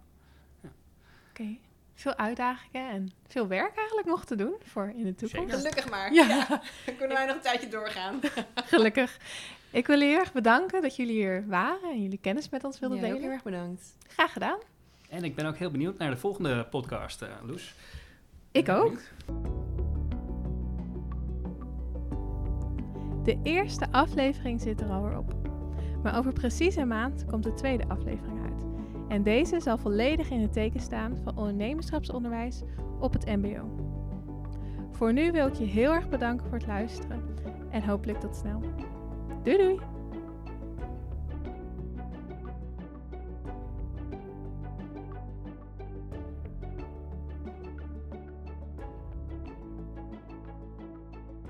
[1.40, 1.46] Oké.
[1.46, 1.60] Okay.
[1.94, 5.32] Veel uitdagingen en veel werk eigenlijk nog te doen voor in de toekomst.
[5.32, 5.58] Zeker.
[5.58, 6.14] Gelukkig maar.
[6.14, 6.48] Ja.
[6.86, 8.20] Dan kunnen wij nog een tijdje doorgaan.
[8.56, 9.18] Gelukkig.
[9.72, 13.00] Ik wil heel erg bedanken dat jullie hier waren en jullie kennis met ons wilden
[13.00, 13.22] delen.
[13.22, 13.98] Heel erg bedankt.
[14.08, 14.60] Graag gedaan.
[15.10, 17.74] En ik ben ook heel benieuwd naar de volgende podcast, Loes.
[18.52, 19.00] Ik ook.
[23.24, 25.34] De eerste aflevering zit er alweer op.
[26.04, 28.37] Maar over precies een maand komt de tweede aflevering.
[29.08, 32.62] En deze zal volledig in het teken staan van ondernemerschapsonderwijs
[33.00, 33.70] op het MBO.
[34.92, 37.22] Voor nu wil ik je heel erg bedanken voor het luisteren
[37.70, 38.62] en hopelijk tot snel.
[39.44, 39.97] Doei doei!